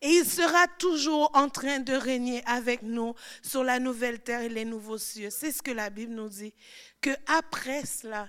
[0.00, 4.48] Et il sera toujours en train de régner avec nous sur la nouvelle terre et
[4.48, 5.30] les nouveaux cieux.
[5.30, 6.55] C'est ce que la Bible nous dit.
[7.00, 8.28] Que après cela,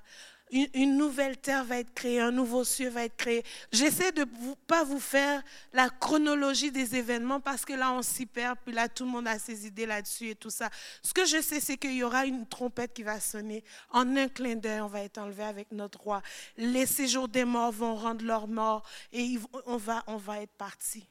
[0.53, 3.43] une, nouvelle terre va être créée, un nouveau ciel va être créé.
[3.71, 5.41] J'essaie de ne pas vous faire
[5.73, 9.27] la chronologie des événements parce que là, on s'y perd, puis là, tout le monde
[9.27, 10.69] a ses idées là-dessus et tout ça.
[11.01, 13.63] Ce que je sais, c'est qu'il y aura une trompette qui va sonner.
[13.89, 16.21] En un clin d'œil, on va être enlevé avec notre roi.
[16.57, 21.07] Les séjours des morts vont rendre leur mort et on va, on va être parti.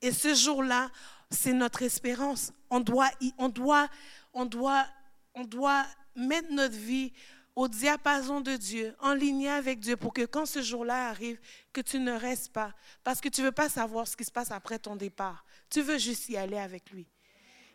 [0.00, 0.90] Et ce jour-là,
[1.30, 2.52] c'est notre espérance.
[2.70, 3.88] On doit, on doit,
[4.32, 4.86] on doit,
[5.34, 5.84] on doit
[6.16, 7.12] mettre notre vie
[7.54, 11.38] au diapason de Dieu, en ligne avec Dieu, pour que quand ce jour-là arrive,
[11.72, 12.72] que tu ne restes pas,
[13.04, 15.44] parce que tu ne veux pas savoir ce qui se passe après ton départ.
[15.68, 17.06] Tu veux juste y aller avec lui.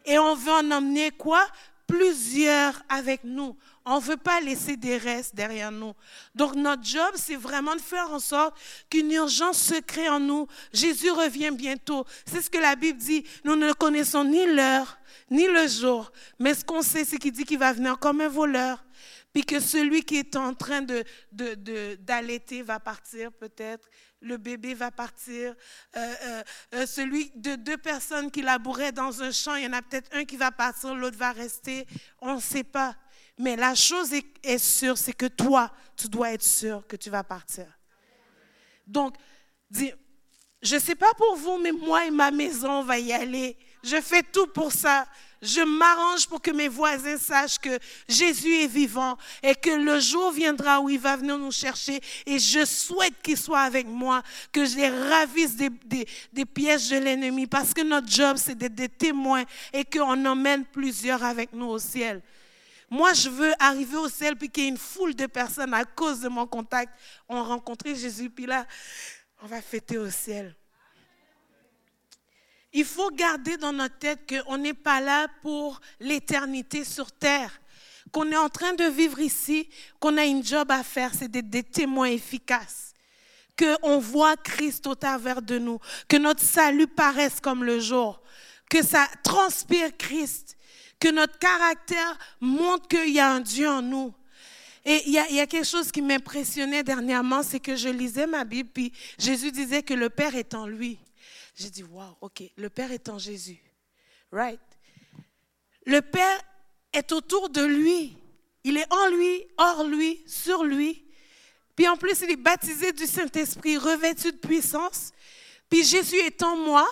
[0.05, 1.45] Et on veut en emmener quoi?
[1.85, 3.55] Plusieurs avec nous.
[3.85, 5.93] On ne veut pas laisser des restes derrière nous.
[6.35, 8.57] Donc notre job, c'est vraiment de faire en sorte
[8.89, 10.47] qu'une urgence se crée en nous.
[10.73, 12.05] Jésus revient bientôt.
[12.25, 13.23] C'est ce que la Bible dit.
[13.45, 14.97] Nous ne connaissons ni l'heure,
[15.29, 16.11] ni le jour.
[16.39, 18.83] Mais ce qu'on sait, c'est qu'il dit qu'il va venir comme un voleur
[19.37, 20.81] puis que celui qui est en train
[21.31, 23.87] d'allaiter de, va partir peut-être,
[24.19, 25.53] le bébé va partir,
[25.95, 29.73] euh, euh, euh, celui de deux personnes qui labouraient dans un champ, il y en
[29.73, 31.85] a peut-être un qui va partir, l'autre va rester,
[32.19, 32.95] on ne sait pas.
[33.37, 37.11] Mais la chose est, est sûre, c'est que toi, tu dois être sûr que tu
[37.11, 37.67] vas partir.
[38.87, 39.17] Donc,
[39.69, 39.91] dis,
[40.63, 43.55] je ne sais pas pour vous, mais moi et ma maison, on va y aller.
[43.83, 45.07] Je fais tout pour ça.
[45.41, 47.77] Je m'arrange pour que mes voisins sachent que
[48.07, 51.99] Jésus est vivant et que le jour viendra où il va venir nous chercher.
[52.25, 55.69] Et je souhaite qu'il soit avec moi, que je les ravisse des,
[56.33, 60.65] des, pièges de l'ennemi parce que notre job, c'est d'être des témoins et qu'on emmène
[60.65, 62.21] plusieurs avec nous au ciel.
[62.89, 65.85] Moi, je veux arriver au ciel puis qu'il y ait une foule de personnes à
[65.85, 66.91] cause de mon contact
[67.29, 68.31] ont rencontré Jésus.
[68.31, 68.65] Puis là,
[69.43, 70.55] on va fêter au ciel.
[72.73, 77.61] Il faut garder dans notre tête qu'on n'est pas là pour l'éternité sur terre,
[78.11, 81.49] qu'on est en train de vivre ici, qu'on a une job à faire, c'est d'être
[81.49, 82.93] des témoins efficaces,
[83.57, 88.21] qu'on voit Christ au travers de nous, que notre salut paraisse comme le jour,
[88.69, 90.57] que ça transpire Christ,
[90.99, 94.13] que notre caractère montre qu'il y a un Dieu en nous.
[94.85, 98.69] Et il y, a, quelque chose qui m'impressionnait dernièrement, c'est que je lisais ma Bible,
[98.73, 100.97] puis Jésus disait que le Père est en lui.
[101.57, 103.59] J'ai dit, waouh, ok, le Père est en Jésus.
[104.31, 104.61] Right?
[105.87, 106.39] Le Père
[106.93, 108.15] est autour de lui.
[108.63, 111.03] Il est en lui, hors lui, sur lui.
[111.75, 115.11] Puis en plus, il est baptisé du Saint-Esprit, revêtu de puissance.
[115.67, 116.87] Puis Jésus est en moi.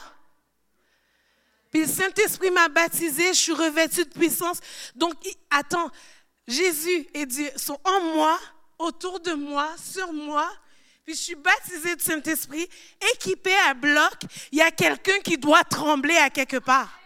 [1.70, 4.60] Puis le Saint-Esprit m'a baptisé, je suis revêtu de puissance.
[4.96, 5.14] Donc,
[5.52, 5.92] attends,
[6.48, 8.40] Jésus et Dieu sont en moi,
[8.80, 10.52] autour de moi, sur moi.
[11.06, 12.68] Puis je suis baptisée du Saint-Esprit,
[13.14, 14.14] équipée à bloc.
[14.52, 17.00] Il y a quelqu'un qui doit trembler à quelque part.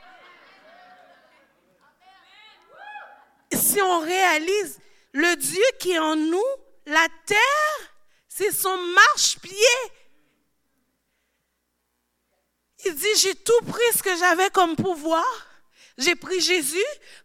[3.51, 4.79] Si on réalise
[5.11, 6.45] le Dieu qui est en nous,
[6.85, 7.93] la terre,
[8.29, 9.53] c'est son marche-pied.
[12.85, 15.25] Il dit, j'ai tout pris ce que j'avais comme pouvoir.
[15.97, 16.77] J'ai pris Jésus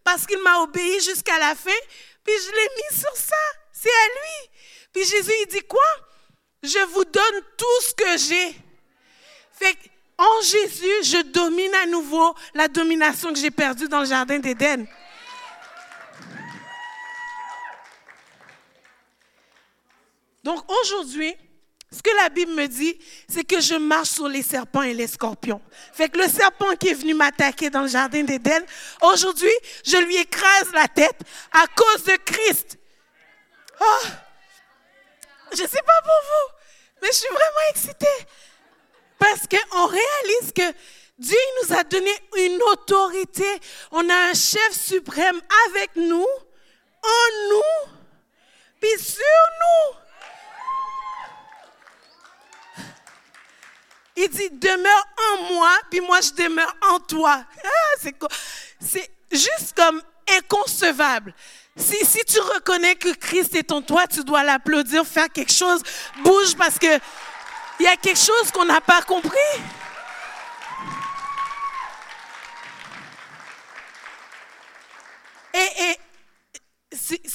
[0.03, 1.71] parce qu'il m'a obéi jusqu'à la fin,
[2.25, 3.37] puis je l'ai mis sur ça.
[3.73, 4.51] C'est à lui.
[4.93, 5.81] Puis Jésus, il dit quoi?
[6.65, 8.57] Je vous donne tout ce que j'ai.
[9.53, 9.77] Fait
[10.17, 14.87] en Jésus, je domine à nouveau la domination que j'ai perdue dans le jardin d'Éden.
[20.43, 21.35] Donc aujourd'hui,
[21.91, 22.99] ce que la Bible me dit,
[23.29, 25.61] c'est que je marche sur les serpents et les scorpions.
[25.93, 28.65] Fait que le serpent qui est venu m'attaquer dans le jardin d'Éden,
[29.03, 29.53] aujourd'hui,
[29.85, 31.21] je lui écrase la tête
[31.53, 32.79] à cause de Christ.
[33.81, 34.07] Oh,
[35.57, 36.55] je ne sais pas pour vous,
[37.03, 38.27] mais je suis vraiment excitée.
[39.19, 40.77] Parce qu'on réalise que
[41.19, 43.47] Dieu nous a donné une autorité.
[43.93, 46.27] On a un chef suprême avec nous,
[47.03, 47.93] en nous,
[48.81, 49.23] puis sur
[49.61, 49.99] nous.
[54.17, 57.45] Il dit, demeure en moi, puis moi je demeure en toi.
[57.65, 58.15] Ah, c'est,
[58.81, 61.35] c'est juste comme inconcevable.
[61.77, 65.83] Si, tu reconnais que Christ est en toi, tu dois l'applaudir, faire quelque chose,
[66.23, 67.01] bouge parce que
[67.81, 69.37] il y a quelque chose qu'on n'a pas compris.
[75.53, 75.99] Et,
[76.93, 77.19] c'est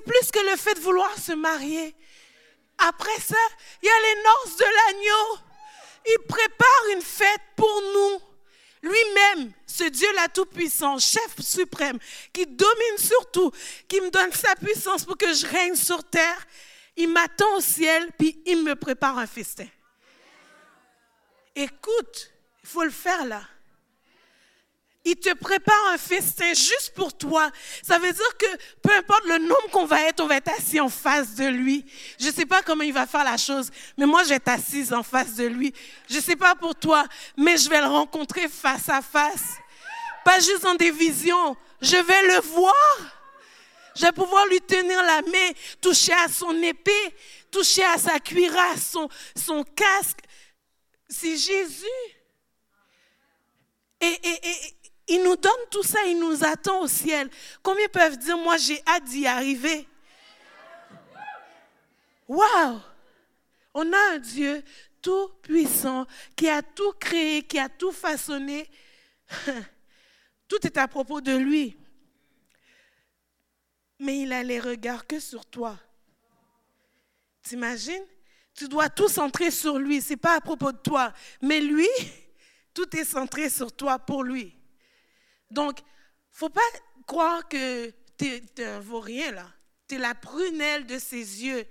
[0.00, 1.94] plus que le fait de vouloir se marier.
[2.78, 3.36] Après ça,
[3.82, 5.38] il y a les noces de l'agneau.
[6.06, 8.20] Il prépare une fête pour nous.
[8.86, 11.98] Lui-même, ce Dieu-là tout-puissant, chef suprême,
[12.32, 13.50] qui domine sur tout,
[13.88, 16.46] qui me donne sa puissance pour que je règne sur terre,
[16.96, 19.66] il m'attend au ciel, puis il me prépare un festin.
[21.54, 22.30] Écoute,
[22.62, 23.42] il faut le faire là.
[25.08, 27.48] Il te prépare un festin juste pour toi.
[27.80, 28.46] Ça veut dire que
[28.82, 31.86] peu importe le nombre qu'on va être, on va être assis en face de lui.
[32.18, 34.48] Je ne sais pas comment il va faire la chose, mais moi, je vais être
[34.48, 35.72] assise en face de lui.
[36.10, 39.54] Je ne sais pas pour toi, mais je vais le rencontrer face à face.
[40.24, 41.56] Pas juste dans des visions.
[41.80, 42.74] Je vais le voir.
[43.94, 45.50] Je vais pouvoir lui tenir la main,
[45.80, 47.14] toucher à son épée,
[47.52, 50.18] toucher à sa cuirasse, son, son casque.
[51.08, 51.86] C'est Jésus.
[54.00, 54.75] Et, et, et,
[55.08, 57.30] il nous donne tout ça, il nous attend au ciel.
[57.62, 59.88] Combien peuvent dire, moi j'ai hâte d'y arriver?
[62.28, 62.80] Waouh!
[63.74, 64.62] On a un Dieu
[65.00, 68.68] tout puissant qui a tout créé, qui a tout façonné.
[70.48, 71.76] Tout est à propos de lui.
[73.98, 75.76] Mais il a les regards que sur toi.
[77.42, 78.04] T'imagines?
[78.54, 80.00] Tu dois tout centrer sur lui.
[80.00, 81.12] Ce n'est pas à propos de toi.
[81.42, 81.88] Mais lui,
[82.74, 84.56] tout est centré sur toi pour lui.
[85.50, 85.78] Donc,
[86.30, 86.60] faut pas
[87.06, 89.46] croire que tu ne vaux rien là.
[89.88, 91.64] Tu es la prunelle de ses yeux.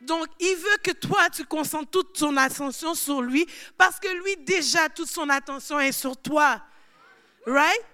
[0.00, 3.46] Donc, il veut que toi, tu concentres toute ton attention sur lui
[3.76, 6.62] parce que lui, déjà, toute son attention est sur toi.
[7.46, 7.84] Right?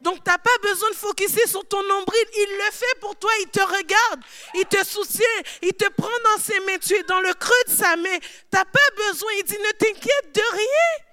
[0.00, 2.24] Donc, tu n'as pas besoin de focuser sur ton nombril.
[2.36, 3.30] Il le fait pour toi.
[3.40, 4.20] Il te regarde.
[4.54, 5.24] Il te soutient.
[5.62, 6.78] Il te prend dans ses mains.
[6.78, 8.18] Tu es dans le creux de sa main.
[8.18, 9.30] Tu n'as pas besoin.
[9.38, 11.07] Il dit, ne t'inquiète de rien.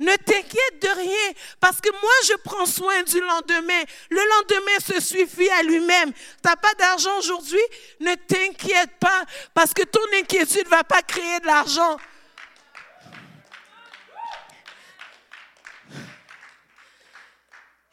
[0.00, 3.82] Ne t'inquiète de rien, parce que moi, je prends soin du lendemain.
[4.10, 6.12] Le lendemain se suffit à lui-même.
[6.12, 7.62] Tu n'as pas d'argent aujourd'hui?
[8.00, 9.24] Ne t'inquiète pas,
[9.54, 11.96] parce que ton inquiétude ne va pas créer de l'argent.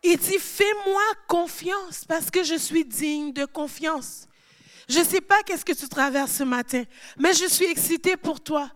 [0.04, 4.28] Il dit, fais-moi confiance, parce que je suis digne de confiance.
[4.90, 6.84] Je ne sais pas qu'est-ce que tu traverses ce matin,
[7.18, 8.72] mais je suis excitée pour toi.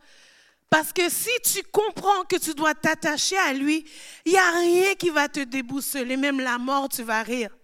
[0.70, 3.86] Parce que si tu comprends que tu dois t'attacher à lui,
[4.26, 6.18] il n'y a rien qui va te déboussoler.
[6.18, 7.55] Même la mort, tu vas rire.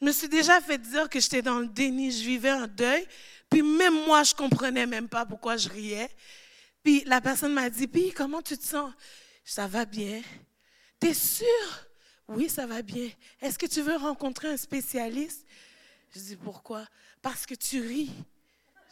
[0.00, 3.06] Je me suis déjà fait dire que j'étais dans le déni, je vivais un deuil.
[3.50, 6.08] Puis même moi, je comprenais même pas pourquoi je riais.
[6.82, 8.92] Puis la personne m'a dit, puis comment tu te sens?
[9.44, 10.22] Ça va bien.
[10.98, 11.46] T'es sûr?
[12.28, 13.10] Oui, ça va bien.
[13.40, 15.44] Est-ce que tu veux rencontrer un spécialiste?
[16.14, 16.86] Je dis, pourquoi?
[17.20, 18.10] Parce que tu ris.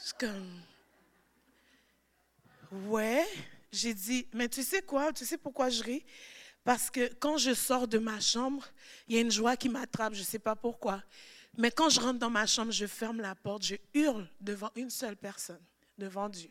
[0.07, 0.61] Je comme,
[2.71, 3.27] Ouais,
[3.73, 6.05] j'ai dit, mais tu sais quoi, tu sais pourquoi je ris?
[6.65, 8.67] Parce que quand je sors de ma chambre,
[9.07, 11.03] il y a une joie qui m'attrape, je ne sais pas pourquoi.
[11.57, 14.91] Mais quand je rentre dans ma chambre, je ferme la porte, je hurle devant une
[14.91, 15.63] seule personne,
[15.97, 16.51] devant Dieu.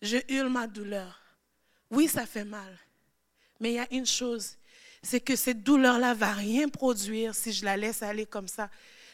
[0.00, 1.20] Je hurle ma douleur.
[1.90, 2.78] Oui, ça fait mal.
[3.60, 4.56] Mais il y a une chose,
[5.02, 8.70] c'est que cette douleur-là va rien produire si je la laisse aller comme ça.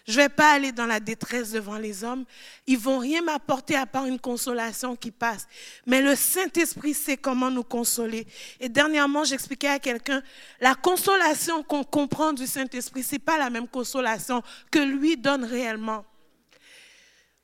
[0.07, 2.25] Je ne vais pas aller dans la détresse devant les hommes.
[2.69, 5.49] Ils vont rien m'apporter à part une consolation qui passe.
[5.85, 8.25] Mais le Saint-Esprit sait comment nous consoler.
[8.61, 10.23] Et dernièrement, j'expliquais à quelqu'un,
[10.61, 15.45] la consolation qu'on comprend du Saint-Esprit, ce n'est pas la même consolation que lui donne
[15.45, 16.05] réellement.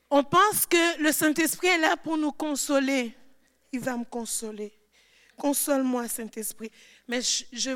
[0.09, 3.13] On pense que le Saint-Esprit est là pour nous consoler.
[3.73, 4.73] Il va me consoler.
[5.37, 6.71] Console-moi, Saint-Esprit.
[7.09, 7.71] Mais je, je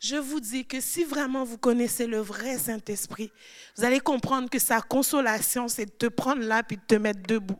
[0.00, 3.30] je vous dis que si vraiment vous connaissez le vrai Saint-Esprit,
[3.76, 7.22] vous allez comprendre que sa consolation, c'est de te prendre là puis de te mettre
[7.26, 7.58] debout.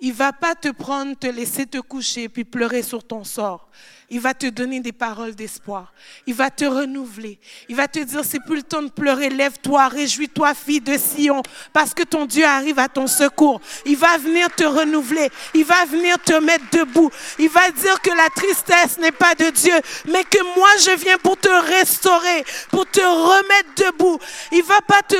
[0.00, 3.68] Il va pas te prendre, te laisser te coucher puis pleurer sur ton sort.
[4.08, 5.92] Il va te donner des paroles d'espoir.
[6.26, 7.40] Il va te renouveler.
[7.68, 9.30] Il va te dire, c'est plus le temps de pleurer.
[9.30, 11.42] Lève-toi, réjouis-toi, fille de Sion,
[11.72, 13.60] parce que ton Dieu arrive à ton secours.
[13.84, 15.28] Il va venir te renouveler.
[15.54, 17.10] Il va venir te mettre debout.
[17.40, 19.74] Il va dire que la tristesse n'est pas de Dieu,
[20.06, 24.18] mais que moi, je viens pour te restaurer, pour te remettre debout.
[24.52, 25.16] Il va pas te,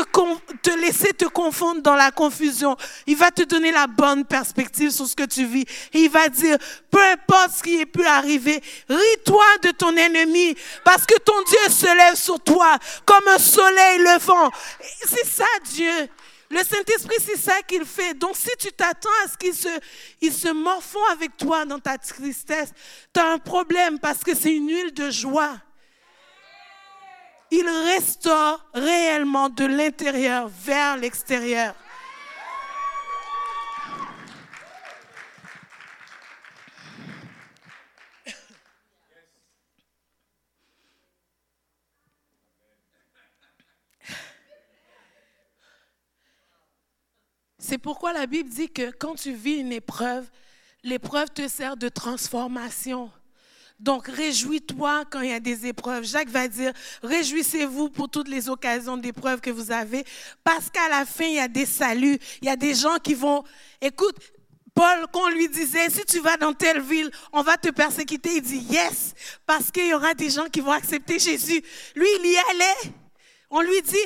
[0.63, 2.77] te laisser te confondre dans la confusion.
[3.09, 5.65] Il va te donner la bonne perspective sur ce que tu vis.
[5.93, 6.59] il va dire,
[6.91, 11.71] peu importe ce qui est pu arriver, Ris-toi de ton ennemi parce que ton Dieu
[11.71, 14.51] se lève sur toi comme un soleil levant.
[15.07, 16.09] C'est ça Dieu.
[16.49, 18.15] Le Saint-Esprit, c'est ça qu'il fait.
[18.15, 19.69] Donc, si tu t'attends à ce qu'il se,
[20.21, 22.71] il se morfond avec toi dans ta tristesse,
[23.13, 25.57] tu as un problème parce que c'est une huile de joie.
[27.51, 31.75] Il restaure réellement de l'intérieur vers l'extérieur.
[47.69, 50.25] C'est pourquoi la Bible dit que quand tu vis une épreuve,
[50.85, 53.11] l'épreuve te sert de transformation.
[53.81, 56.05] Donc, réjouis-toi quand il y a des épreuves.
[56.05, 60.05] Jacques va dire, réjouissez-vous pour toutes les occasions d'épreuves que vous avez,
[60.45, 62.21] parce qu'à la fin, il y a des saluts.
[62.41, 63.43] Il y a des gens qui vont,
[63.81, 64.17] écoute,
[64.73, 68.43] Paul, qu'on lui disait, si tu vas dans telle ville, on va te persécuter, il
[68.43, 69.13] dit, yes,
[69.45, 71.61] parce qu'il y aura des gens qui vont accepter Jésus.
[71.97, 72.95] Lui, il y allait.
[73.51, 73.97] On lui dit,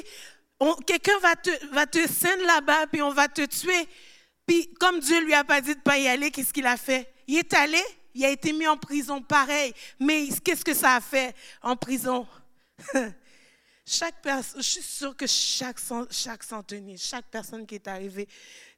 [0.86, 3.88] quelqu'un va te, va te là-bas, puis on va te tuer.
[4.46, 7.12] Puis comme Dieu lui a pas dit de pas y aller, qu'est-ce qu'il a fait?
[7.26, 7.82] Il est allé,
[8.14, 9.72] il a été mis en prison pareil.
[9.98, 12.26] Mais qu'est-ce que ça a fait en prison?
[13.86, 14.16] chaque
[14.56, 15.78] je suis sûre que chaque,
[16.10, 18.28] chaque centenier, chaque personne qui est arrivée,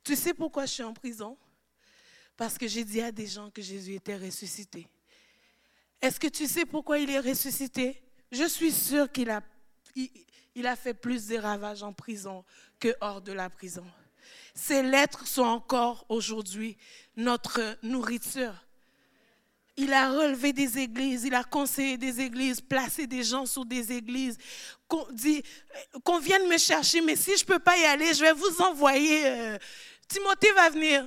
[0.05, 1.37] tu sais pourquoi je suis en prison?
[2.37, 4.89] Parce que j'ai dit à des gens que Jésus était ressuscité.
[6.01, 8.03] Est-ce que tu sais pourquoi il est ressuscité?
[8.31, 9.43] Je suis sûre qu'il a,
[10.67, 12.45] a fait plus de ravages en prison
[12.79, 13.85] que hors de la prison.
[14.55, 16.77] Ces lettres sont encore aujourd'hui
[17.17, 18.55] notre nourriture.
[19.77, 23.93] Il a relevé des églises, il a conseillé des églises, placé des gens sur des
[23.93, 24.37] églises,
[24.87, 25.43] qu'on dit
[26.05, 28.61] qu'on vienne me chercher, mais si je ne peux pas y aller, je vais vous
[28.61, 29.27] envoyer.
[29.27, 29.59] Euh,
[30.09, 31.07] Timothée va venir.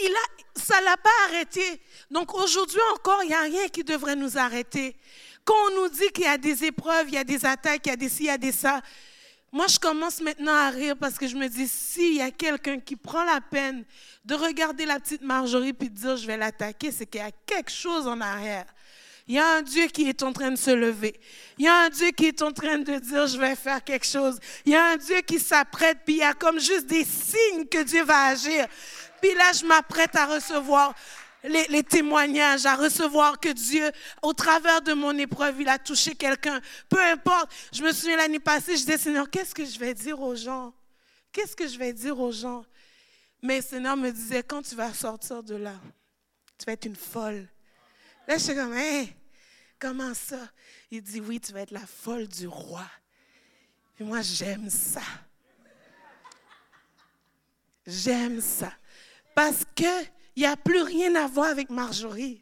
[0.00, 0.14] Il,
[0.56, 1.80] ça ne l'a pas arrêté.
[2.10, 4.96] Donc aujourd'hui encore, il n'y a rien qui devrait nous arrêter.
[5.44, 7.88] Quand on nous dit qu'il y a des épreuves, il y a des attaques, il
[7.88, 8.80] y a des ci, il y a des ça,
[9.50, 12.78] moi je commence maintenant à rire parce que je me dis, s'il y a quelqu'un
[12.78, 13.84] qui prend la peine
[14.24, 17.32] de regarder la petite Marjorie puis de dire je vais l'attaquer, c'est qu'il y a
[17.46, 18.66] quelque chose en arrière.
[19.28, 21.18] Il y a un Dieu qui est en train de se lever.
[21.56, 24.06] Il y a un Dieu qui est en train de dire, je vais faire quelque
[24.06, 24.38] chose.
[24.64, 27.66] Il y a un Dieu qui s'apprête, puis il y a comme juste des signes
[27.70, 28.66] que Dieu va agir.
[29.20, 30.92] Puis là, je m'apprête à recevoir
[31.44, 33.90] les, témoignages, à recevoir que Dieu,
[34.22, 36.60] au travers de mon épreuve, il a touché quelqu'un.
[36.88, 37.52] Peu importe.
[37.72, 40.72] Je me souviens l'année passée, je disais, Seigneur, qu'est-ce que je vais dire aux gens?
[41.32, 42.64] Qu'est-ce que je vais dire aux gens?
[43.42, 45.74] Mais Seigneur me disait, quand tu vas sortir de là,
[46.58, 47.48] tu vas être une folle.
[48.28, 49.06] Là, je suis comme, hein,
[49.78, 50.38] comment ça?
[50.90, 52.86] Il dit, oui, tu vas être la folle du roi.
[53.98, 55.02] Et moi, j'aime ça.
[57.84, 58.72] J'aime ça.
[59.34, 60.04] Parce que
[60.36, 62.40] il n'y a plus rien à voir avec Marjorie.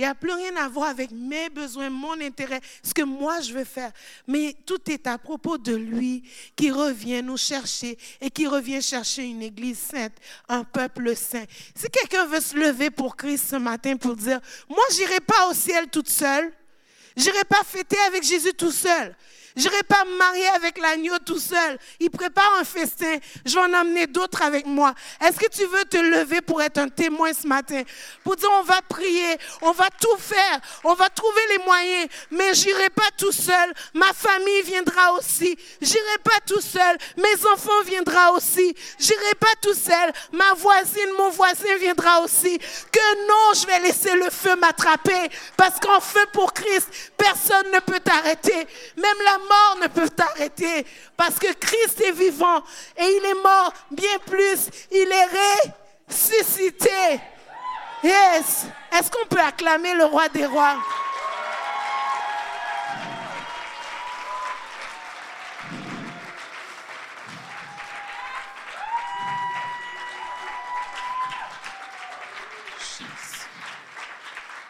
[0.00, 3.42] Il n'y a plus rien à voir avec mes besoins, mon intérêt, ce que moi
[3.42, 3.92] je veux faire.
[4.26, 6.22] Mais tout est à propos de lui
[6.56, 10.14] qui revient nous chercher et qui revient chercher une église sainte,
[10.48, 11.44] un peuple saint.
[11.74, 15.52] Si quelqu'un veut se lever pour Christ ce matin pour dire, moi j'irai pas au
[15.52, 16.50] ciel toute seule,
[17.14, 19.14] j'irai pas fêter avec Jésus tout seul.
[19.56, 21.78] Je n'irai pas me marier avec l'agneau tout seul.
[21.98, 23.18] Il prépare un festin.
[23.44, 24.94] Je vais en amener d'autres avec moi.
[25.20, 27.82] Est-ce que tu veux te lever pour être un témoin ce matin?
[28.22, 32.54] Pour dire, on va prier, on va tout faire, on va trouver les moyens, mais
[32.54, 33.72] j'irai pas tout seul.
[33.94, 35.56] Ma famille viendra aussi.
[35.80, 36.96] J'irai pas tout seul.
[37.16, 38.74] Mes enfants viendront aussi.
[38.98, 40.12] J'irai pas tout seul.
[40.32, 42.58] Ma voisine, mon voisin viendra aussi.
[42.58, 45.28] Que non, je vais laisser le feu m'attraper.
[45.56, 48.66] Parce qu'en feu pour Christ, personne ne peut t'arrêter.
[48.96, 50.86] Même la mort ne peut t'arrêter
[51.16, 52.62] parce que Christ est vivant
[52.96, 54.68] et il est mort bien plus.
[54.90, 57.20] Il est ressuscité.
[58.02, 58.66] Yes.
[58.92, 60.76] Est-ce qu'on peut acclamer le roi des rois?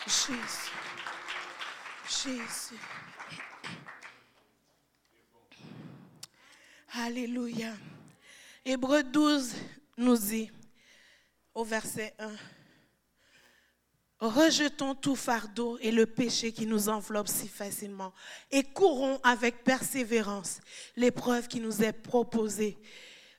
[0.07, 0.73] Jésus.
[2.07, 2.90] Jésus.
[6.93, 7.73] Alléluia.
[8.65, 9.55] Hébreu 12
[9.97, 10.51] nous dit
[11.55, 12.29] au verset 1,
[14.19, 18.13] Rejetons tout fardeau et le péché qui nous enveloppe si facilement
[18.51, 20.61] et courons avec persévérance
[20.97, 22.77] l'épreuve qui nous est proposée.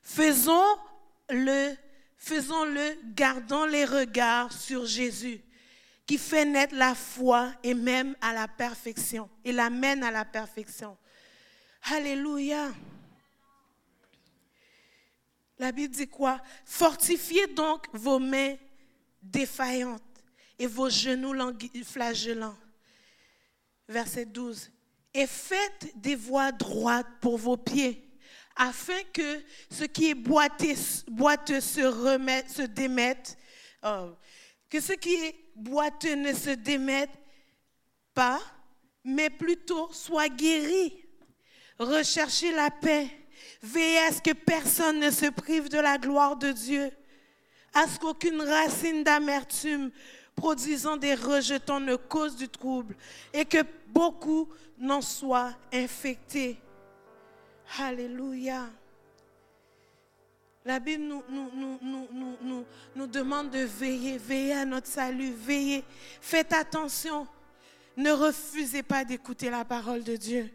[0.01, 1.75] Faisons-le,
[2.15, 5.43] faisons-le, gardons les regards sur Jésus
[6.07, 10.97] qui fait naître la foi et même à la perfection et l'amène à la perfection.
[11.91, 12.71] Alléluia.
[15.61, 16.41] La Bible dit quoi?
[16.65, 18.55] Fortifiez donc vos mains
[19.21, 20.01] défaillantes
[20.57, 21.35] et vos genoux
[21.85, 22.57] flagellants.
[23.87, 24.71] Verset 12.
[25.13, 28.09] Et faites des voies droites pour vos pieds,
[28.55, 33.37] afin que ce qui est boiteux se, remette, se démette,
[33.83, 34.15] oh,
[34.67, 37.11] que ce qui est boiteux ne se démette
[38.15, 38.41] pas,
[39.03, 41.05] mais plutôt soit guéri.
[41.77, 43.20] Recherchez la paix.
[43.61, 46.91] Veillez à ce que personne ne se prive de la gloire de Dieu,
[47.73, 49.91] à ce qu'aucune racine d'amertume
[50.35, 52.95] produisant des rejetons ne cause du trouble
[53.33, 56.57] et que beaucoup n'en soient infectés.
[57.79, 58.69] Alléluia.
[60.65, 62.65] La Bible nous, nous, nous,
[62.95, 65.83] nous, demande de veiller, veiller à notre salut, veiller.
[66.21, 67.27] Faites attention.
[67.97, 70.49] Ne refusez pas d'écouter la parole de Dieu.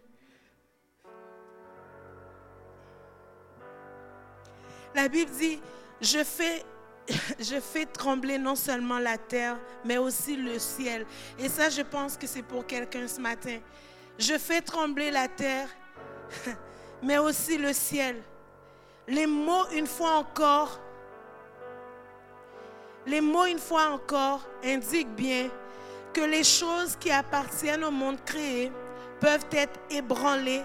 [4.97, 5.61] La Bible dit,
[6.01, 11.05] je fais, trembler non seulement la terre, mais aussi le ciel.
[11.39, 13.59] Et ça, je pense que c'est pour quelqu'un ce matin.
[14.19, 15.69] Je fais trembler la terre,
[17.03, 18.23] mais aussi le ciel.
[19.07, 20.81] Les mots, une fois encore,
[23.07, 25.51] les mots, une fois encore, indiquent bien
[26.15, 28.73] que les choses qui appartiennent au monde créé
[29.21, 30.63] peuvent être ébranlées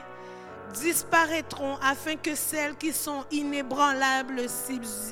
[0.73, 4.41] disparaîtront afin que celles qui sont inébranlables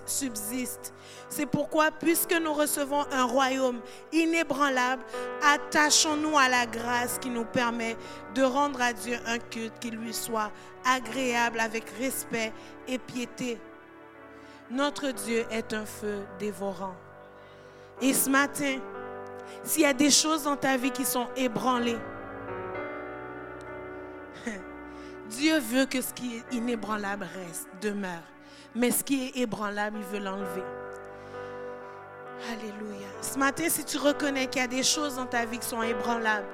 [0.05, 0.93] subsistent.
[1.30, 3.80] C'est pourquoi, puisque nous recevons un royaume
[4.12, 5.03] inébranlable,
[5.43, 7.95] attachons-nous à la grâce qui nous permet
[8.34, 10.51] de rendre à Dieu un culte qui lui soit
[10.86, 12.51] agréable avec respect
[12.88, 13.60] et piété.
[14.72, 16.95] Notre Dieu est un feu dévorant.
[18.01, 18.78] Et ce matin,
[19.64, 21.97] s'il y a des choses dans ta vie qui sont ébranlées,
[25.30, 28.23] Dieu veut que ce qui est inébranlable reste, demeure.
[28.75, 30.63] Mais ce qui est ébranlable, il veut l'enlever.
[32.51, 33.07] Alléluia.
[33.21, 35.84] Ce matin, si tu reconnais qu'il y a des choses dans ta vie qui sont
[35.84, 36.47] ébranlables,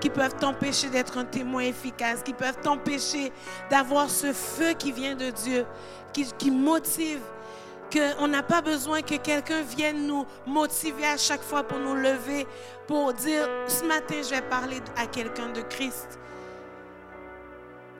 [0.00, 3.32] qui peuvent t'empêcher d'être un témoin efficace, qui peuvent t'empêcher
[3.70, 5.64] d'avoir ce feu qui vient de Dieu,
[6.12, 7.20] qui, motive,
[7.90, 12.46] qu'on n'a pas besoin que quelqu'un vienne nous motiver à chaque fois pour nous lever,
[12.86, 16.18] pour dire, ce matin, je vais parler à quelqu'un de Christ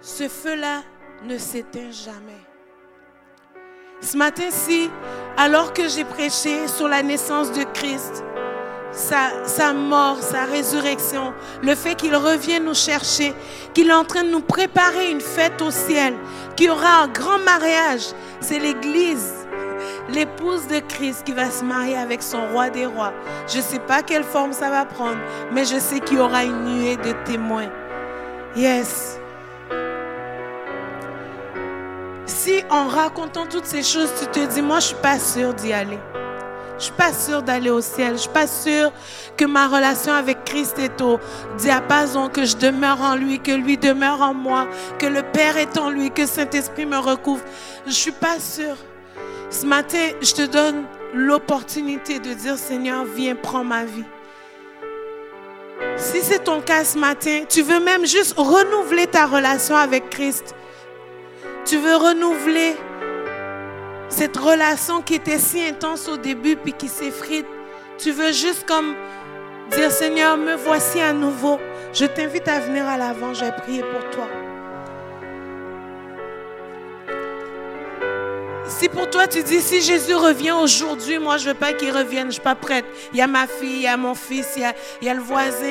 [0.00, 0.82] ce feu-là
[1.24, 2.40] ne s'éteint jamais.
[4.00, 4.90] Ce matin-ci,
[5.36, 8.22] alors que j'ai prêché sur la naissance de Christ,
[8.92, 13.34] sa, mort, sa résurrection, le fait qu'il revienne nous chercher,
[13.74, 16.14] qu'il est en train de nous préparer une fête au ciel,
[16.56, 18.06] qu'il y aura un grand mariage,
[18.40, 19.46] c'est l'Église,
[20.08, 23.12] l'épouse de Christ qui va se marier avec son roi des rois.
[23.48, 25.18] Je ne sais pas quelle forme ça va prendre,
[25.52, 27.68] mais je sais qu'il y aura une nuée de témoins.
[28.56, 29.18] Yes.
[32.28, 35.72] Si en racontant toutes ces choses, tu te dis, moi, je suis pas sûre d'y
[35.72, 35.98] aller.
[36.78, 38.12] Je suis pas sûre d'aller au ciel.
[38.12, 38.92] Je suis pas sûre
[39.36, 41.18] que ma relation avec Christ est au
[41.58, 44.68] diapason, que je demeure en lui, que lui demeure en moi,
[44.98, 47.42] que le Père est en lui, que Saint-Esprit me recouvre.
[47.86, 48.76] Je suis pas sûre.
[49.50, 54.04] Ce matin, je te donne l'opportunité de dire, Seigneur, viens, prends ma vie.
[55.96, 60.54] Si c'est ton cas ce matin, tu veux même juste renouveler ta relation avec Christ.
[61.68, 62.76] Tu veux renouveler
[64.08, 67.44] cette relation qui était si intense au début puis qui s'effrite.
[67.98, 68.94] Tu veux juste comme
[69.72, 71.58] dire Seigneur, me voici à nouveau.
[71.92, 74.47] Je t'invite à venir à l'avant, je vais prier pour toi.
[78.68, 81.90] Si pour toi tu dis, si Jésus revient aujourd'hui, moi je ne veux pas qu'il
[81.90, 82.84] revienne, je ne suis pas prête.
[83.12, 85.70] Il y a ma fille, il y a mon fils, il y a, le voisin,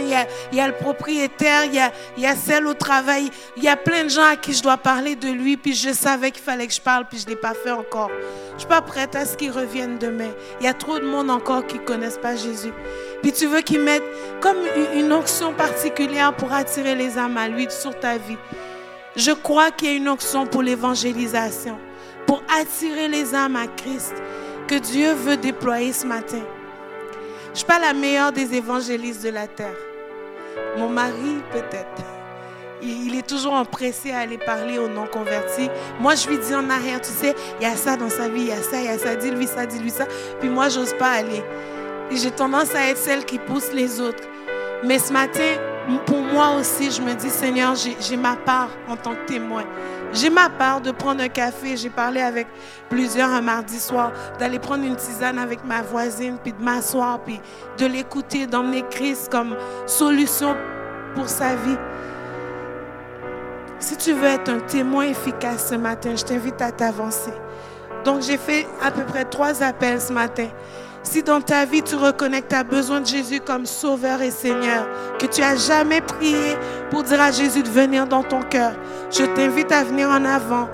[0.52, 3.30] il y a, le propriétaire, il y a, il y a celle au travail.
[3.56, 5.94] Il y a plein de gens à qui je dois parler de lui, puis je
[5.94, 8.10] savais qu'il fallait que je parle, puis je ne l'ai pas fait encore.
[8.50, 10.32] Je ne suis pas prête à ce qu'il revienne demain.
[10.60, 12.74] Il y a trop de monde encore qui ne connaissent pas Jésus.
[13.22, 14.04] Puis tu veux qu'il mette
[14.42, 14.58] comme
[14.96, 18.38] une onction particulière pour attirer les âmes à lui sur ta vie.
[19.16, 21.78] Je crois qu'il y a une onction pour l'évangélisation
[22.28, 24.14] pour attirer les âmes à Christ
[24.68, 26.44] que Dieu veut déployer ce matin.
[27.46, 29.74] Je ne suis pas la meilleure des évangélistes de la terre.
[30.78, 32.04] Mon mari, peut-être.
[32.84, 35.70] Il est toujours empressé à aller parler aux non-convertis.
[36.00, 38.42] Moi, je lui dis en arrière, tu sais, il y a ça dans sa vie,
[38.42, 40.06] il y a ça, il y a ça, dis-lui ça, dis-lui ça.
[40.40, 41.42] Puis moi, j'ose pas aller.
[42.12, 44.24] J'ai tendance à être celle qui pousse les autres.
[44.84, 45.56] Mais ce matin,
[46.06, 49.64] pour moi aussi, je me dis, Seigneur, j'ai ma part en tant que témoin.
[50.14, 51.78] J'ai ma part de prendre un café.
[51.78, 52.48] J'ai parlé avec
[52.90, 57.40] plusieurs un mardi soir, d'aller prendre une tisane avec ma voisine, puis de m'asseoir, puis
[57.78, 59.56] de l'écouter, d'emmener Christ comme
[59.86, 60.56] solution
[61.16, 61.78] pour sa vie.
[63.80, 67.34] Si tu veux être un témoin efficace ce matin, je t'invite à t'avancer.
[68.04, 70.48] Donc j'ai fait à peu près trois appels ce matin.
[71.10, 74.30] Si dans ta vie tu reconnais que tu as besoin de Jésus comme Sauveur et
[74.30, 74.86] Seigneur,
[75.18, 76.58] que tu as jamais prié
[76.92, 78.74] pour dire à Jésus de venir dans ton cœur,
[79.10, 80.68] je t'invite à venir en avant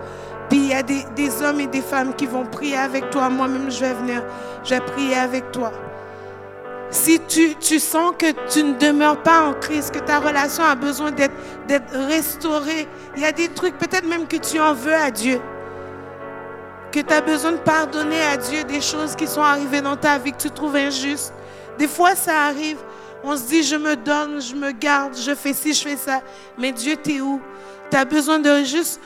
[0.49, 3.29] Puis il y a des, hommes et des femmes qui vont prier avec toi.
[3.29, 4.23] Moi-même, je vais venir,
[4.63, 5.71] je vais prier avec toi.
[6.89, 10.73] Si tu, tu sens que tu ne demeures pas en Christ, que ta relation a
[10.73, 15.11] besoin d'être restaurée, il y a des trucs, peut-être même que tu en veux à
[15.11, 15.39] Dieu.
[16.93, 20.19] Que tu as besoin de pardonner à Dieu des choses qui sont arrivées dans ta
[20.19, 21.33] vie que tu trouves injustes.
[21.79, 22.77] Des fois, ça arrive.
[23.23, 26.21] On se dit, je me donne, je me garde, je fais ci, je fais ça.
[26.55, 27.41] Mais Dieu, t'es où?
[27.89, 29.01] Tu as besoin de juste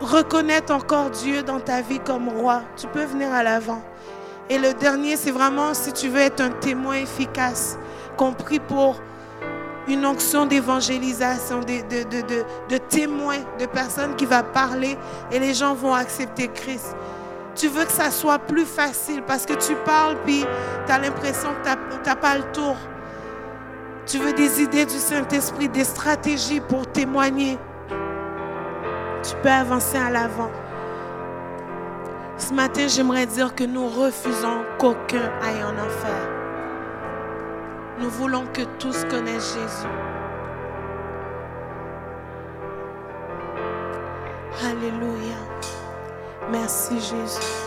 [0.00, 2.62] reconnaître encore Dieu dans ta vie comme roi.
[2.78, 3.82] Tu peux venir à l'avant.
[4.48, 7.78] Et le dernier, c'est vraiment si tu veux être un témoin efficace,
[8.16, 8.98] compris pour
[9.88, 14.96] une onction d'évangélisation, de, de, de, de, de personnes qui va parler
[15.32, 16.94] et les gens vont accepter Christ.
[17.54, 20.44] Tu veux que ça soit plus facile parce que tu parles puis
[20.86, 22.76] tu as l'impression que tu n'as pas le tour.
[24.06, 27.58] Tu veux des idées du Saint-Esprit, des stratégies pour témoigner.
[29.22, 30.50] Tu peux avancer à l'avant.
[32.38, 36.37] Ce matin, j'aimerais dire que nous refusons qu'aucun aille en enfer.
[38.00, 39.88] Nous voulons que tous connaissent Jésus.
[44.64, 45.36] Alléluia.
[46.50, 47.58] Merci Jésus.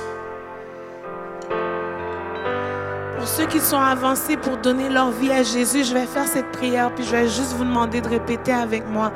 [3.18, 6.52] Pour ceux qui sont avancés pour donner leur vie à Jésus, je vais faire cette
[6.52, 9.12] prière, puis je vais juste vous demander de répéter avec moi.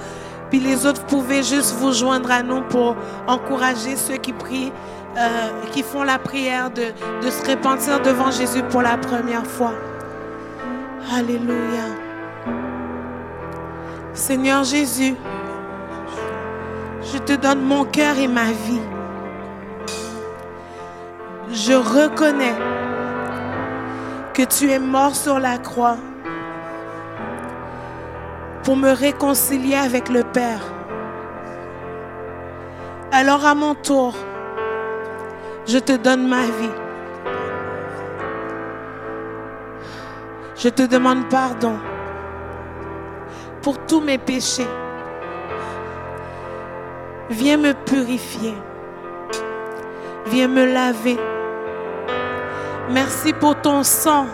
[0.50, 2.96] Puis les autres, vous pouvez juste vous joindre à nous pour
[3.26, 4.72] encourager ceux qui prient,
[5.18, 6.94] euh, qui font la prière de,
[7.30, 9.74] se repentir devant Jésus pour la première fois.
[11.14, 11.86] Alléluia.
[14.14, 15.16] Seigneur Jésus,
[17.02, 18.82] je te donne mon cœur et ma vie.
[21.52, 22.56] Je reconnais
[24.34, 25.98] que tu es mort sur la croix
[28.64, 30.74] pour me réconcilier avec le Père.
[33.12, 34.16] Alors à mon tour,
[35.68, 36.85] je te donne ma vie.
[40.58, 41.78] Je te demande pardon
[43.62, 44.68] pour tous mes péchés.
[47.30, 48.54] Viens me purifier.
[50.28, 51.18] Viens me laver.
[52.90, 54.28] Merci pour ton sang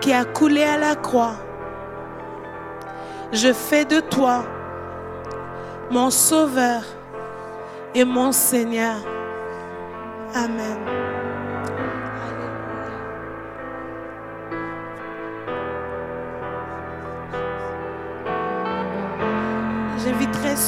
[0.00, 1.34] qui a coulé à la croix.
[3.32, 4.44] Je fais de toi
[5.90, 6.82] mon sauveur
[7.94, 8.96] et mon Seigneur.
[10.34, 11.07] Amen.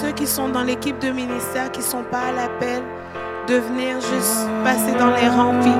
[0.01, 2.82] Ceux qui sont dans l'équipe de ministère, qui ne sont pas à l'appel,
[3.47, 5.72] de venir juste passer dans les rangs, puis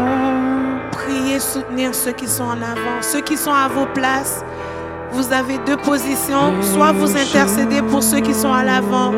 [0.93, 3.01] prier, soutenir ceux qui sont en avant.
[3.01, 4.45] Ceux qui sont à vos places,
[5.13, 6.53] vous avez deux positions.
[6.75, 9.13] Soit vous intercédez pour ceux qui sont à l'avant,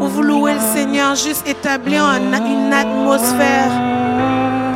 [0.00, 3.70] ou vous louez le Seigneur, juste établir un- une atmosphère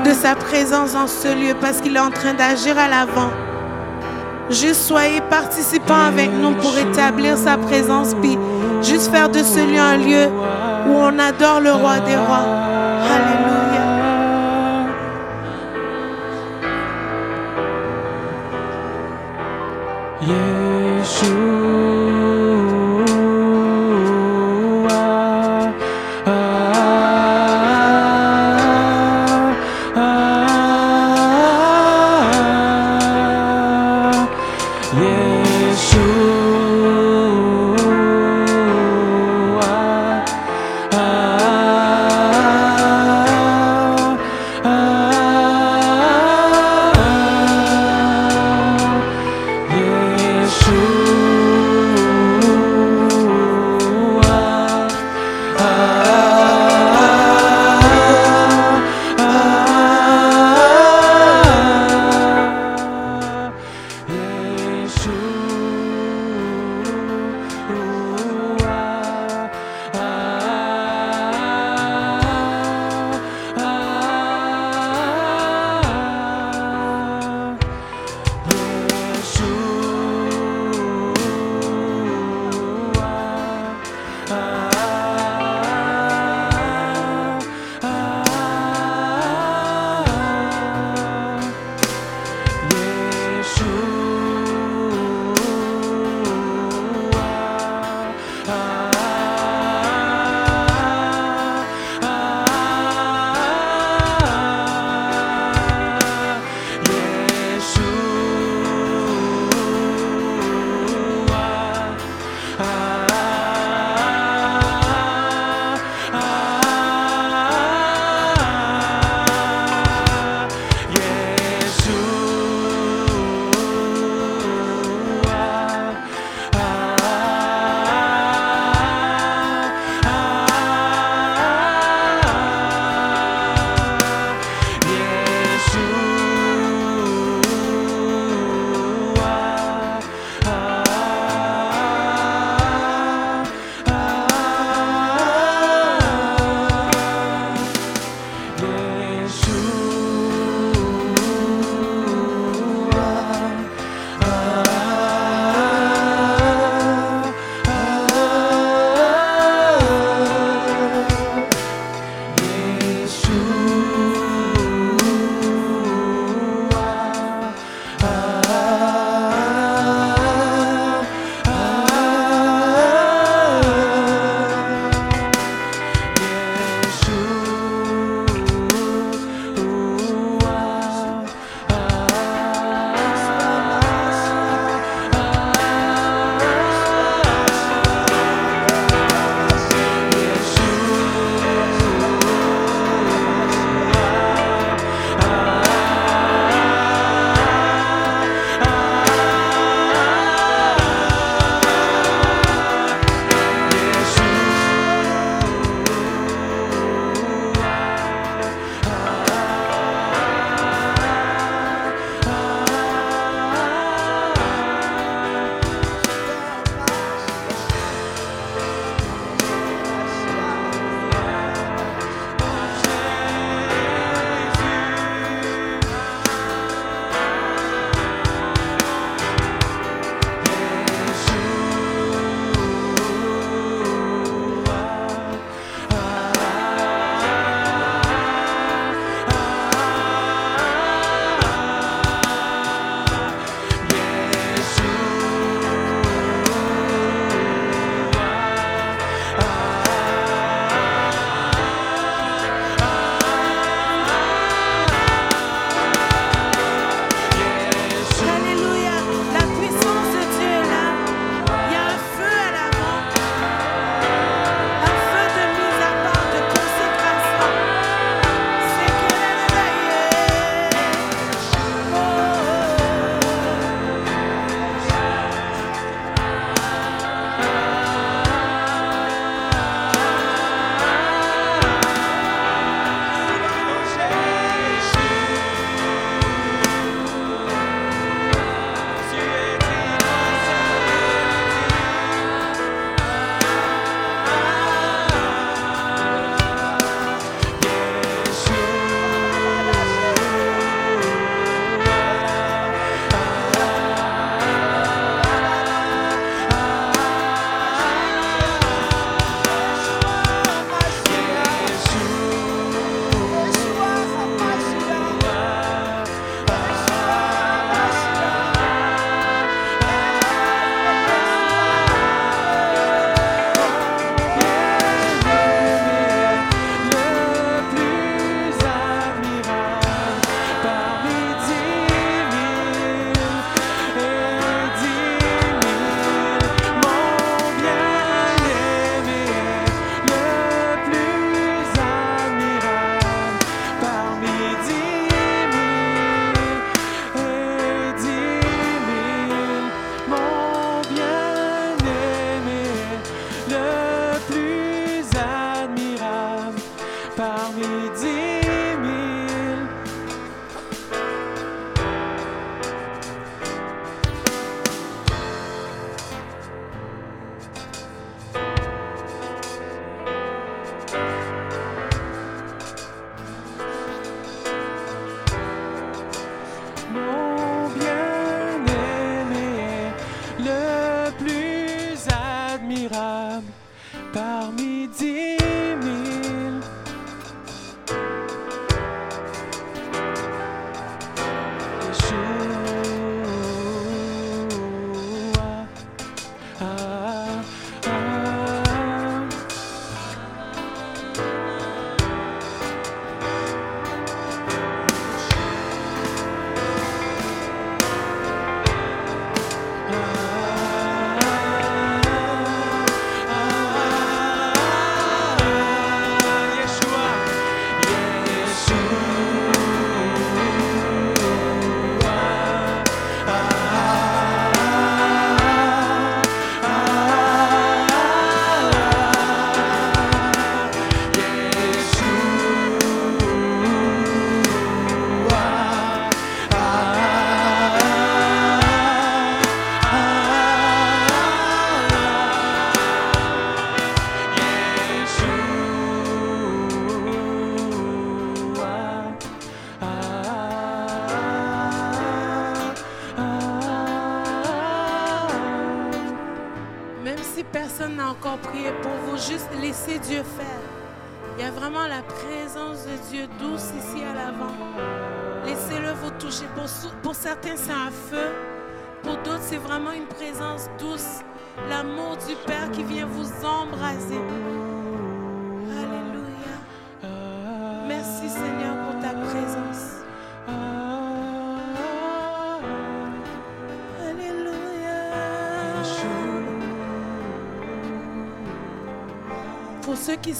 [0.04, 3.30] de sa présence dans ce lieu, parce qu'il est en train d'agir à l'avant.
[4.50, 8.38] Juste soyez participants avec nous pour établir sa présence, puis
[8.84, 10.28] juste faire de ce lieu un lieu
[10.86, 12.46] où on adore le roi des rois.
[13.14, 13.54] Alléluia.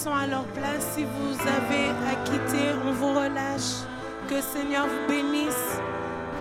[0.05, 3.87] Sont à leur place, si vous avez à quitter, on vous relâche.
[4.29, 5.79] Que le Seigneur vous bénisse.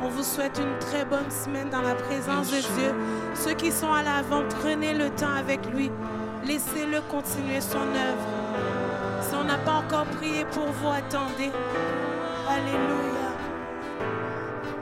[0.03, 2.93] On vous souhaite une très bonne semaine dans la présence de Dieu.
[3.33, 5.89] Ceux qui sont à l'avant, prenez le temps avec lui.
[6.45, 8.27] Laissez-le continuer son œuvre.
[9.21, 11.51] Si on n'a pas encore prié pour vous, attendez.
[12.49, 13.12] Alléluia.